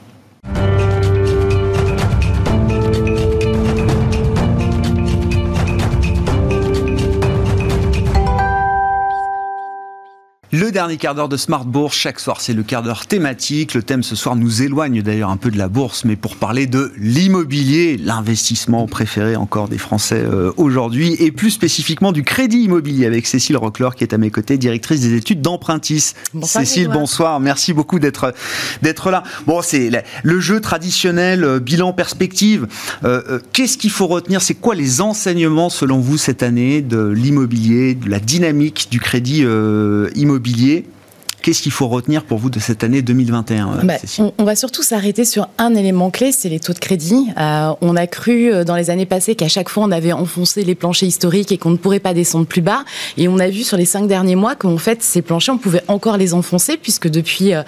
[10.78, 13.74] Dernier quart d'heure de Smart Bourse, chaque soir, c'est le quart d'heure thématique.
[13.74, 16.68] Le thème ce soir nous éloigne d'ailleurs un peu de la bourse, mais pour parler
[16.68, 23.08] de l'immobilier, l'investissement préféré encore des Français euh, aujourd'hui, et plus spécifiquement du crédit immobilier
[23.08, 26.14] avec Cécile Rockler qui est à mes côtés, directrice des études d'Empruntis.
[26.44, 27.40] Cécile, bonsoir.
[27.40, 28.36] Merci beaucoup d'être
[28.84, 29.24] d'être là.
[29.48, 29.90] Bon, c'est
[30.22, 32.68] le jeu traditionnel, euh, bilan perspective.
[33.04, 34.44] Euh, qu'est-ce qu'il faut retenir?
[34.44, 39.44] C'est quoi les enseignements selon vous cette année de l'immobilier, de la dynamique du crédit
[40.14, 40.67] immobilier?
[40.68, 40.97] Immobilier
[41.48, 43.94] Qu'est-ce qu'il faut retenir pour vous de cette année 2021 bah,
[44.38, 47.30] on, va surtout s'arrêter sur un élément clé, c'est les taux de crédit.
[47.40, 50.66] Euh, on a cru euh, dans les années passées qu'à chaque fois on avait enfoncé
[50.66, 52.84] les planchers historiques et qu'on ne pourrait pas descendre plus bas.
[53.16, 55.84] Et on a vu sur les cinq derniers mois qu'en fait ces planchers on pouvait
[55.88, 57.64] encore les enfoncer puisque depuis euh,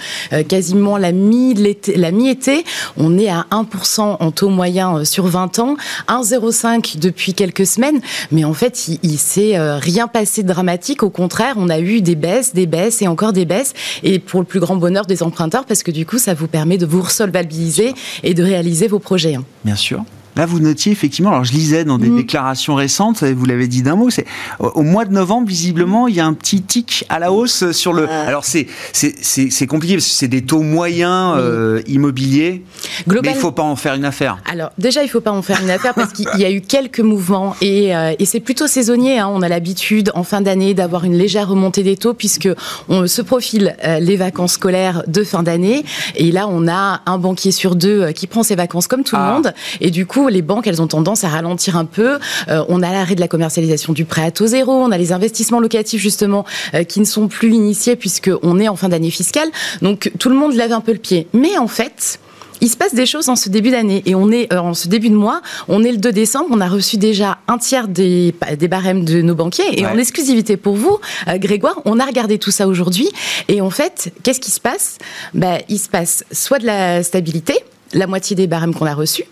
[0.46, 2.66] quasiment la mi-été,
[2.98, 5.78] on est à 1% en taux moyen sur 20 ans,
[6.10, 8.02] 1,05 depuis quelques semaines.
[8.34, 11.02] Mais en fait il, il s'est rien passé de dramatique.
[11.02, 13.69] Au contraire, on a eu des baisses, des baisses et encore des baisses
[14.04, 16.78] et pour le plus grand bonheur des emprunteurs parce que du coup, ça vous permet
[16.78, 17.94] de vous resolvabiliser
[18.24, 19.36] et de réaliser vos projets.
[19.36, 19.46] Hein.
[19.64, 20.04] Bien sûr.
[20.40, 22.16] Là, vous notiez effectivement, alors je lisais dans des mm.
[22.16, 24.26] déclarations récentes, vous l'avez dit d'un mot, c'est
[24.62, 27.92] au mois de novembre, visiblement, il y a un petit tic à la hausse sur
[27.92, 28.04] le.
[28.04, 28.28] Euh.
[28.28, 32.64] Alors c'est c'est compliqué parce que c'est des taux moyens euh, immobiliers,
[33.06, 34.38] mais il faut pas en faire une affaire.
[34.50, 37.02] Alors déjà, il faut pas en faire une affaire parce qu'il y a eu quelques
[37.02, 39.20] mouvements et, euh, et c'est plutôt saisonnier.
[39.20, 39.30] Hein.
[39.30, 42.48] On a l'habitude en fin d'année d'avoir une légère remontée des taux puisque
[42.88, 45.84] on se profile les vacances scolaires de fin d'année
[46.16, 49.22] et là on a un banquier sur deux qui prend ses vacances comme tout le
[49.22, 49.34] ah.
[49.34, 52.20] monde et du coup les banques, elles ont tendance à ralentir un peu.
[52.50, 55.12] Euh, on a l'arrêt de la commercialisation du prêt à taux zéro, on a les
[55.12, 59.50] investissements locatifs justement euh, qui ne sont plus initiés puisqu'on est en fin d'année fiscale.
[59.82, 61.28] Donc tout le monde lève un peu le pied.
[61.34, 62.20] Mais en fait,
[62.62, 64.04] il se passe des choses en ce début d'année.
[64.06, 66.60] Et on est euh, en ce début de mois, on est le 2 décembre, on
[66.60, 69.80] a reçu déjà un tiers des, des barèmes de nos banquiers.
[69.80, 71.00] Et en exclusivité pour vous,
[71.36, 73.10] Grégoire, on a regardé tout ça aujourd'hui.
[73.48, 74.98] Et en fait, qu'est-ce qui se passe?
[75.34, 77.56] Ben, Il se passe soit de la stabilité,
[77.94, 79.26] la moitié des barèmes qu'on a reçus,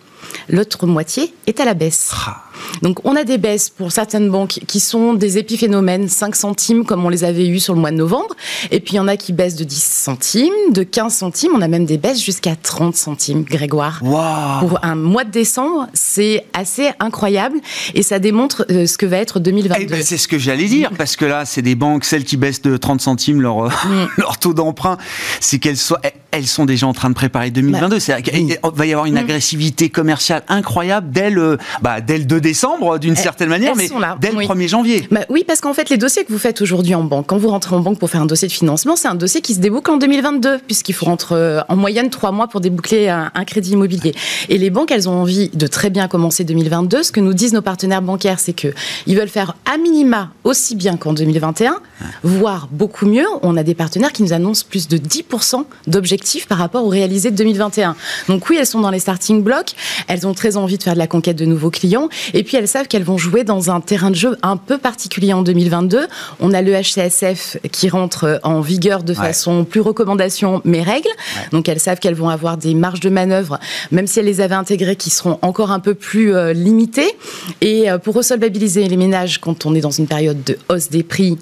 [0.49, 2.11] l'autre moitié est à la baisse.
[2.25, 2.46] Ah.
[2.81, 7.05] Donc on a des baisses pour certaines banques qui sont des épiphénomènes, 5 centimes comme
[7.05, 8.35] on les avait eu sur le mois de novembre,
[8.71, 11.61] et puis il y en a qui baissent de 10 centimes, de 15 centimes, on
[11.61, 13.99] a même des baisses jusqu'à 30 centimes, Grégoire.
[14.59, 17.57] Pour un mois de décembre, c'est assez incroyable
[17.93, 19.83] et ça démontre euh, ce que va être 2022.
[19.83, 22.37] Eh ben, c'est ce que j'allais dire, parce que là, c'est des banques, celles qui
[22.37, 24.07] baissent de 30 centimes leur, euh, mm.
[24.17, 24.97] leur taux d'emprunt,
[25.39, 26.01] c'est qu'elles soient,
[26.31, 27.97] elles sont déjà en train de préparer 2022.
[28.07, 29.17] Bah, il va y avoir une mm.
[29.17, 32.46] agressivité commerciale incroyable dès le, bah, dès le 2 décembre,
[32.99, 33.89] d'une certaine manière, mais
[34.19, 35.07] dès le 1er janvier.
[35.11, 37.49] Bah, oui, parce qu'en fait, les dossiers que vous faites aujourd'hui en banque, quand vous
[37.49, 39.89] rentrez en banque pour faire un dossier de financement, c'est un dossier qui se déboucle
[39.91, 44.13] en 2022, puisqu'il faut rentrer euh, en moyenne trois mois pour déboucler un, crédit immobilier.
[44.49, 47.03] Et les banques, elles ont envie de très bien commencer 2022.
[47.03, 48.69] Ce que nous disent nos partenaires bancaires, c'est que
[49.05, 51.79] ils veulent faire à minima aussi bien qu'en 2021,
[52.23, 53.25] voire beaucoup mieux.
[53.41, 57.31] On a des partenaires qui nous annoncent plus de 10% d'objectifs par rapport au réalisé
[57.31, 57.95] de 2021.
[58.27, 59.73] Donc oui, elles sont dans les starting blocks.
[60.07, 62.09] Elles ont très envie de faire de la conquête de nouveaux clients.
[62.33, 65.33] Et puis elles savent qu'elles vont jouer dans un terrain de jeu un peu particulier
[65.33, 66.07] en 2022.
[66.39, 71.09] On a le HCSF qui rentre en vigueur de façon plus recommandation mais règle.
[71.51, 73.59] Donc elles savent qu'elles vont avoir des marges de manœuvre,
[73.91, 77.11] même si elles les avaient intégrées, qui seront encore un peu plus euh, limitées.
[77.61, 81.03] Et euh, pour resolvabiliser les ménages quand on est dans une période de hausse des
[81.03, 81.37] prix,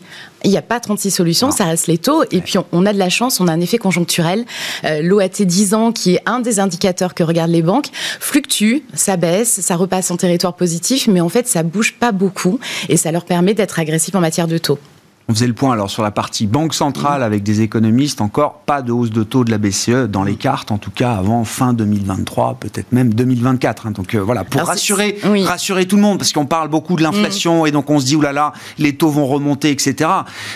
[0.46, 2.24] il n'y a pas 36 solutions, ça reste les taux.
[2.32, 4.46] Et puis, on, a de la chance, on a un effet conjoncturel.
[4.84, 7.88] Euh, L'OAT 10 ans, qui est un des indicateurs que regardent les banques,
[8.20, 12.60] fluctue, ça baisse, ça repasse en territoire positif, mais en fait, ça bouge pas beaucoup
[12.90, 14.80] et ça leur permet d'être agressifs en matière de taux.
[15.28, 18.84] On faisait le point alors sur la partie banque centrale avec des économistes, encore pas
[18.84, 21.74] de hausse de taux de la BCE dans les cartes, en tout cas avant fin
[21.74, 23.88] 2023, peut-être même 2024.
[23.88, 23.92] Hein.
[23.92, 27.64] Donc euh, voilà, pour rassurer, rassurer tout le monde, parce qu'on parle beaucoup de l'inflation
[27.64, 27.68] mm.
[27.68, 30.10] et donc on se dit, oulala, là là, les taux vont remonter, etc.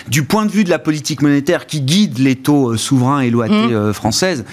[0.06, 3.30] Du point de vue de la politique monétaire qui guide les taux euh, souverains et
[3.30, 3.72] l'OAT mm.
[3.72, 4.44] euh, française,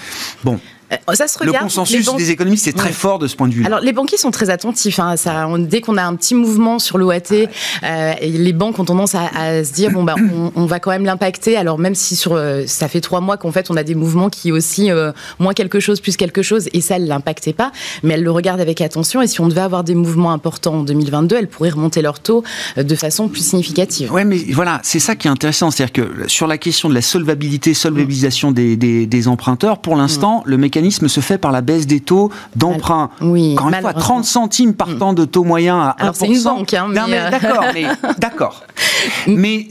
[0.42, 0.58] bon,
[0.92, 0.96] euh,
[1.42, 3.64] le consensus des économistes est très fort de ce point de vue.
[3.64, 4.98] Alors les banquiers sont très attentifs.
[4.98, 7.32] Hein, ça, dès qu'on a un petit mouvement sur l'OAT,
[7.82, 10.14] euh, les banques ont tendance à, se dire bon bah
[10.54, 11.56] on, va quand même l'impacter.
[11.56, 14.30] Alors même si sur euh, ça fait trois mois qu'en fait on a des mouvements
[14.30, 14.90] qui aussi
[15.38, 17.72] moins quelque chose plus quelque chose et ça elle l'impactait pas,
[18.02, 19.20] mais elle le regarde avec attention.
[19.20, 22.42] Et si on devait avoir des mouvements importants en 2022, elle pourrait remonter leur taux
[22.76, 24.12] de façon plus significative.
[24.12, 27.02] Ouais, mais voilà, c'est ça qui est intéressant, c'est-à-dire que sur la question de la
[27.02, 30.50] solvabilité, solvabilisation des, des, emprunteurs, pour l'instant, mm.
[30.50, 30.77] le mécanisme
[31.08, 33.10] se fait par la baisse des taux d'emprunt.
[33.20, 36.00] Oui, Encore une fois, 30 centimes partant de taux moyen à 1%.
[36.00, 37.18] Alors c'est une banque, hein, mais...
[37.18, 37.86] Euh, d'accord, mais
[38.18, 38.64] d'accord.
[39.26, 39.68] Mais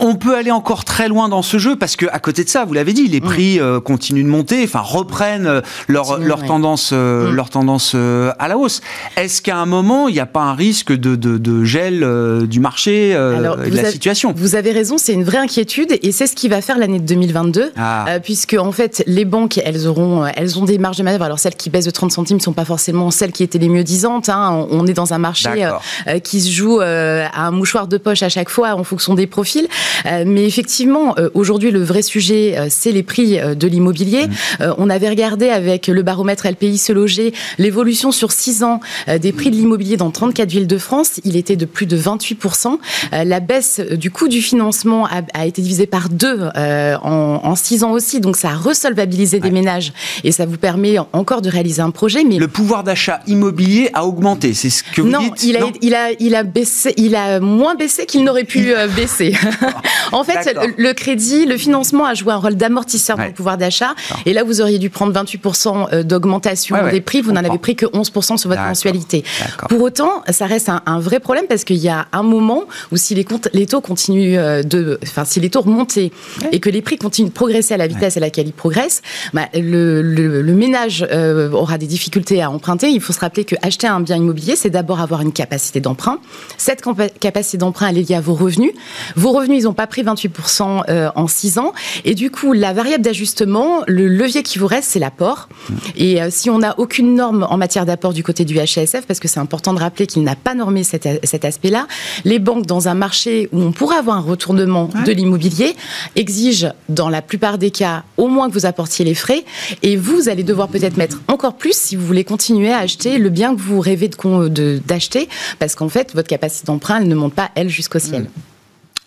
[0.00, 2.64] on, peut aller encore très loin dans ce jeu parce que à côté de ça,
[2.64, 6.92] vous l'avez dit, les prix euh, continuent de monter, enfin reprennent euh, leur, leur tendance,
[6.92, 7.30] mm.
[7.30, 8.80] leur tendance à la hausse.
[9.16, 13.10] Est-ce qu'à un moment, il n'y a pas un risque de, de, gel du marché
[13.10, 14.32] et de la situation?
[14.36, 17.06] Vous avez raison, c'est une vraie inquiétude et c'est ce qui va faire l'année de
[17.06, 18.06] 2022, ah.
[18.22, 21.24] puisque en fait, les banques, elles auront euh, elles ont des marges de manœuvre.
[21.24, 23.68] Alors celles qui baissent de 30 centimes ne sont pas forcément celles qui étaient les
[23.68, 24.28] mieux disantes.
[24.28, 24.66] Hein.
[24.70, 25.70] On est dans un marché euh,
[26.08, 29.26] euh, qui se joue à un mouchoir de poche à chaque fois en fonction des
[29.26, 29.68] profils.
[30.04, 34.26] mais effectivement, aujourd'hui, le vrai sujet, c'est les prix de l'immobilier.
[34.26, 34.64] Mmh.
[34.78, 38.80] on avait regardé avec le baromètre LPI se loger l'évolution sur 6 ans
[39.20, 41.20] des prix de l'immobilier dans 34 villes de France.
[41.24, 42.78] Il était de plus de 28%.
[43.12, 48.20] la baisse du coût du financement a, été divisée par deux en, 6 ans aussi.
[48.20, 49.92] Donc ça a resolvabilisé des ménages
[50.24, 52.24] et ça vous permet encore de réaliser un projet.
[52.24, 55.60] Mais le pouvoir d'achat immobilier a augmenté, c'est ce que vous non, dites il a,
[55.80, 59.34] il a, il a baissé, il a moins baissé qu'il n'aurait pu euh, baisser.
[60.12, 63.94] en fait, le crédit, le financement a joué un rôle d'amortisseur dans le pouvoir d'achat.
[64.26, 67.20] Et là, vous auriez dû prendre 28% euh, d'augmentation des prix.
[67.20, 69.24] Vous n'en avez pris que 11% sur votre mensualité.
[69.68, 73.14] Pour autant, ça reste un, vrai problème parce qu'il y a un moment où si
[73.14, 76.10] les, comptes, les taux continuent euh, de, enfin, si les taux remontaient
[76.52, 79.48] et que les prix continuent de progresser à la vitesse à laquelle ils progressent, bah,
[79.54, 83.86] le, le, ménage euh, aura des difficultés à emprunter, il faut se rappeler que acheter
[83.86, 86.18] un bien immobilier, c'est d'abord avoir une capacité d'emprunt.
[86.58, 86.82] Cette
[87.20, 88.72] capacité d'emprunt, elle est liée à vos revenus.
[89.16, 91.72] Vos revenus, ils n'ont pas pris 28% euh, en 6 ans.
[92.04, 95.48] Et du coup, la variable d'ajustement, le levier qui vous reste, c'est l'apport.
[95.96, 99.20] Et euh, si on n'a aucune norme en matière d'apport du côté du HSF, parce
[99.20, 101.06] que c'est important de rappeler qu'il n'a pas normé cet,
[101.44, 101.86] aspect-là,
[102.24, 105.74] les banques, dans un marché où on pourrait avoir un retournement de l'immobilier,
[106.16, 109.44] exigent, dans la plupart des cas, au moins que vous apportiez les frais.
[109.82, 113.30] Et vous, allez devoir peut-être mettre encore plus si vous voulez continuer à acheter le
[113.30, 115.28] bien que vous rêvez d'acheter,
[115.58, 118.24] parce qu'en fait, votre capacité d'emprunt, ne monte pas, elle, jusqu'au ciel.
[118.24, 118.49] Mmh.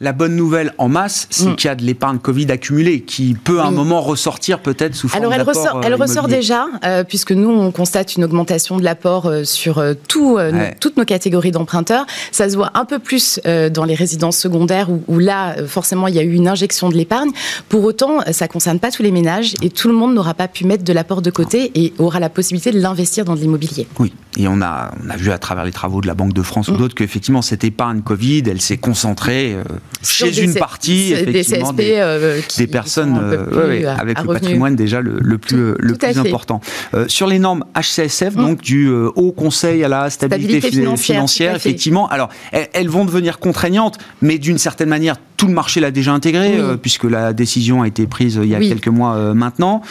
[0.04, 1.56] La bonne nouvelle en masse, c'est mm.
[1.56, 5.08] qu'il y a de l'épargne Covid accumulée qui peut à un moment ressortir peut-être sous
[5.08, 8.84] forme Alors elle ressort, elle ressort déjà, euh, puisque nous on constate une augmentation de
[8.84, 10.38] l'apport euh, sur euh, tout,
[10.82, 12.06] toutes nos catégories d'emprunteurs.
[12.34, 13.40] Ça se voit un peu plus
[13.72, 17.30] dans les résidences secondaires où, là forcément il y a eu une injection de l'épargne.
[17.70, 20.66] Pour autant, ça concerne pas tous les ménages et tout le monde n'aura pas pu
[20.66, 23.88] mettre de l'apport de côté et aura la possibilité de l'investir dans de l'immobilier.
[24.00, 24.12] Oui.
[24.38, 26.68] Et on a, on a vu à travers les travaux de la Banque de France
[26.68, 26.78] ou mm.
[26.78, 29.64] d'autres qu'effectivement, cette épargne Covid, elle s'est concentrée euh,
[30.02, 35.74] chez une partie effectivement, des, euh, des, personnes euh, avec le patrimoine déjà le, plus,
[35.78, 36.62] le plus important.
[37.08, 42.90] sur les normes HCSF, donc du Haut Conseil à la stabilité, financière, effectivement, alors elles,
[42.90, 47.34] vont devenir contraignantes, mais d'une certaine manière, tout le marché l'a déjà intégré, puisque la
[47.34, 49.82] décision a été prise il y a quelques mois maintenant.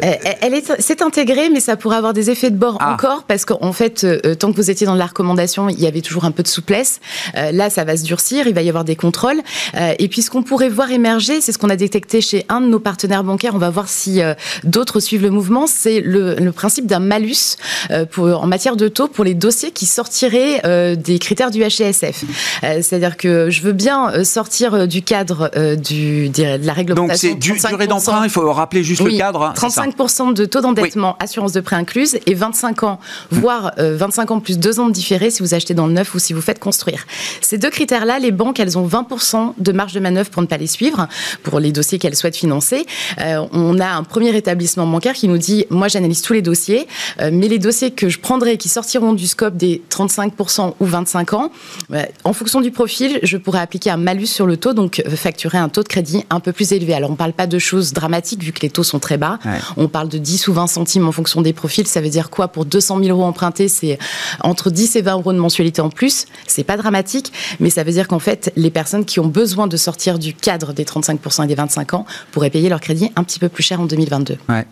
[0.00, 2.92] Elle, est, c'est intégré, mais ça pourrait avoir des effets de bord ah.
[2.92, 6.00] encore, parce qu'en fait, euh, tant que vous étiez dans la recommandation, il y avait
[6.00, 7.00] toujours un peu de souplesse.
[7.36, 9.41] Euh, là, ça va se durcir, il va y avoir des contrôles.
[9.74, 12.60] Euh, et puis, ce qu'on pourrait voir émerger, c'est ce qu'on a détecté chez un
[12.60, 13.54] de nos partenaires bancaires.
[13.54, 14.20] On va voir si
[14.64, 15.66] d'autres suivent le mouvement.
[15.66, 17.56] C'est le, principe d'un malus
[18.10, 20.60] pour, en matière de taux pour les dossiers qui sortiraient
[20.96, 22.24] des critères du HCSF.
[22.60, 27.30] C'est-à-dire que je veux bien sortir du cadre du, de la réglementation.
[27.30, 29.52] Donc, c'est durée d'emprunt, il faut rappeler juste le cadre.
[29.56, 34.40] 35% hein, de taux d'endettement, assurance de prêt incluse, et 25 ans, voire 25 ans
[34.40, 36.58] plus 2 ans de différé si vous achetez dans le neuf ou si vous faites
[36.58, 37.06] construire.
[37.40, 40.56] Ces deux critères-là, les banques, elles ont 20% de marge de manœuvre pour ne pas
[40.56, 41.08] les suivre,
[41.42, 42.86] pour les dossiers qu'elles souhaitent financer.
[43.20, 46.86] Euh, on a un premier établissement bancaire qui nous dit, moi j'analyse tous les dossiers,
[47.20, 51.34] euh, mais les dossiers que je prendrai qui sortiront du scope des 35% ou 25
[51.34, 51.52] ans,
[51.92, 55.58] euh, en fonction du profil, je pourrais appliquer un malus sur le taux, donc facturer
[55.58, 56.94] un taux de crédit un peu plus élevé.
[56.94, 59.38] Alors on ne parle pas de choses dramatiques vu que les taux sont très bas.
[59.76, 61.86] On parle de 10 ou 20 centimes en fonction des profils.
[61.86, 62.48] Ça veut dire quoi?
[62.48, 63.98] Pour 200 000 euros empruntés, c'est
[64.40, 66.26] entre 10 et 20 euros de mensualité en plus.
[66.46, 69.76] C'est pas dramatique, mais ça veut dire qu'en fait, les personnes qui ont besoin de
[69.76, 73.38] sortir du cadre des 35% et des 25 ans pourraient payer leur crédit un petit
[73.38, 74.38] peu plus cher en 2022.
[74.48, 74.66] Ouais.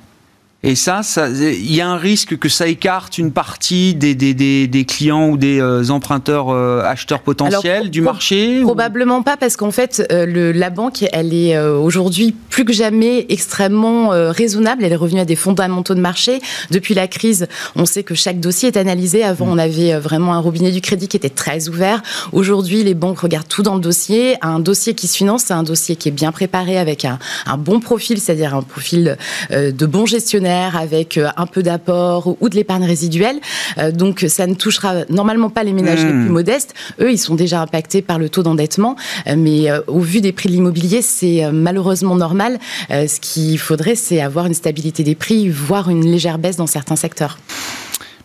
[0.63, 4.67] Et ça, il y a un risque que ça écarte une partie des, des, des,
[4.67, 9.71] des clients ou des euh, emprunteurs euh, acheteurs potentiels du marché Probablement pas, parce qu'en
[9.71, 14.85] fait, euh, le, la banque, elle est aujourd'hui plus que jamais extrêmement raisonnable.
[14.85, 16.41] Elle est revenue à des fondamentaux de marché.
[16.71, 19.23] Depuis la crise, on sait que chaque dossier est analysé.
[19.25, 19.51] Avant, mm.
[19.51, 22.03] on avait vraiment un robinet du crédit qui était très ouvert.
[22.33, 24.37] Aujourd'hui, les banques regardent tout dans le dossier.
[24.43, 27.57] Un dossier qui se finance, c'est un dossier qui est bien préparé avec un, un
[27.57, 29.17] bon profil, c'est-à-dire un profil
[29.51, 33.41] de bon gestionnaire avec euh, un peu d'apport ou de l'épargne résiduelle.
[33.79, 36.25] Euh, donc ça ne touchera normalement pas les ménages les hmm.
[36.25, 36.75] plus modestes.
[37.01, 38.97] Eux, ils sont déjà impactés par le taux d'endettement,
[39.27, 42.59] euh, mais au vu des prix de l'immobilier, c'est malheureusement normal.
[42.91, 46.97] Ce qu'il faudrait, c'est avoir une stabilité des prix, voire une légère baisse dans certains
[46.97, 47.39] secteurs.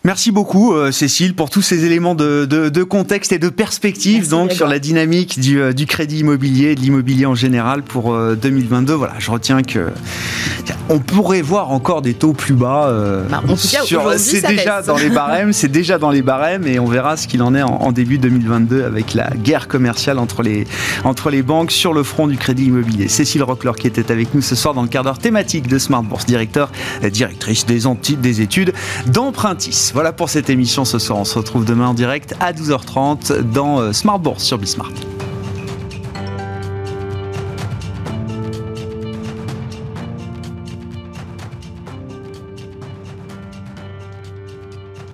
[0.06, 4.30] Merci beaucoup euh, Cécile pour tous ces éléments de, de, de contexte et de perspective
[4.30, 8.94] donc sur la dynamique du, euh, du crédit immobilier, de l'immobilier en général pour 2022.
[8.94, 9.90] Euh, voilà, je retiens que
[10.90, 12.88] on pourrait voir encore des taux plus bas.
[13.32, 13.42] Bah,
[14.18, 17.42] c'est déjà dans les barèmes, c'est déjà dans les barèmes et on verra ce qu'il
[17.42, 20.68] en est en, en, début 2022 avec la guerre commerciale entre les
[21.04, 23.08] entre les banques sur le front du crédit immobilier.
[23.08, 26.04] Cécile Rockler qui était avec nous ce soir dans le quart d'heure thématique de Smart
[26.04, 26.72] Bourse, directeur,
[27.12, 27.80] directrice des,
[28.18, 28.72] des études
[29.08, 29.94] d'empruntis.
[29.96, 31.18] Voilà pour cette émission ce soir.
[31.20, 34.92] On se retrouve demain en direct à 12h30 dans euh, Smart Bourse sur Bismart.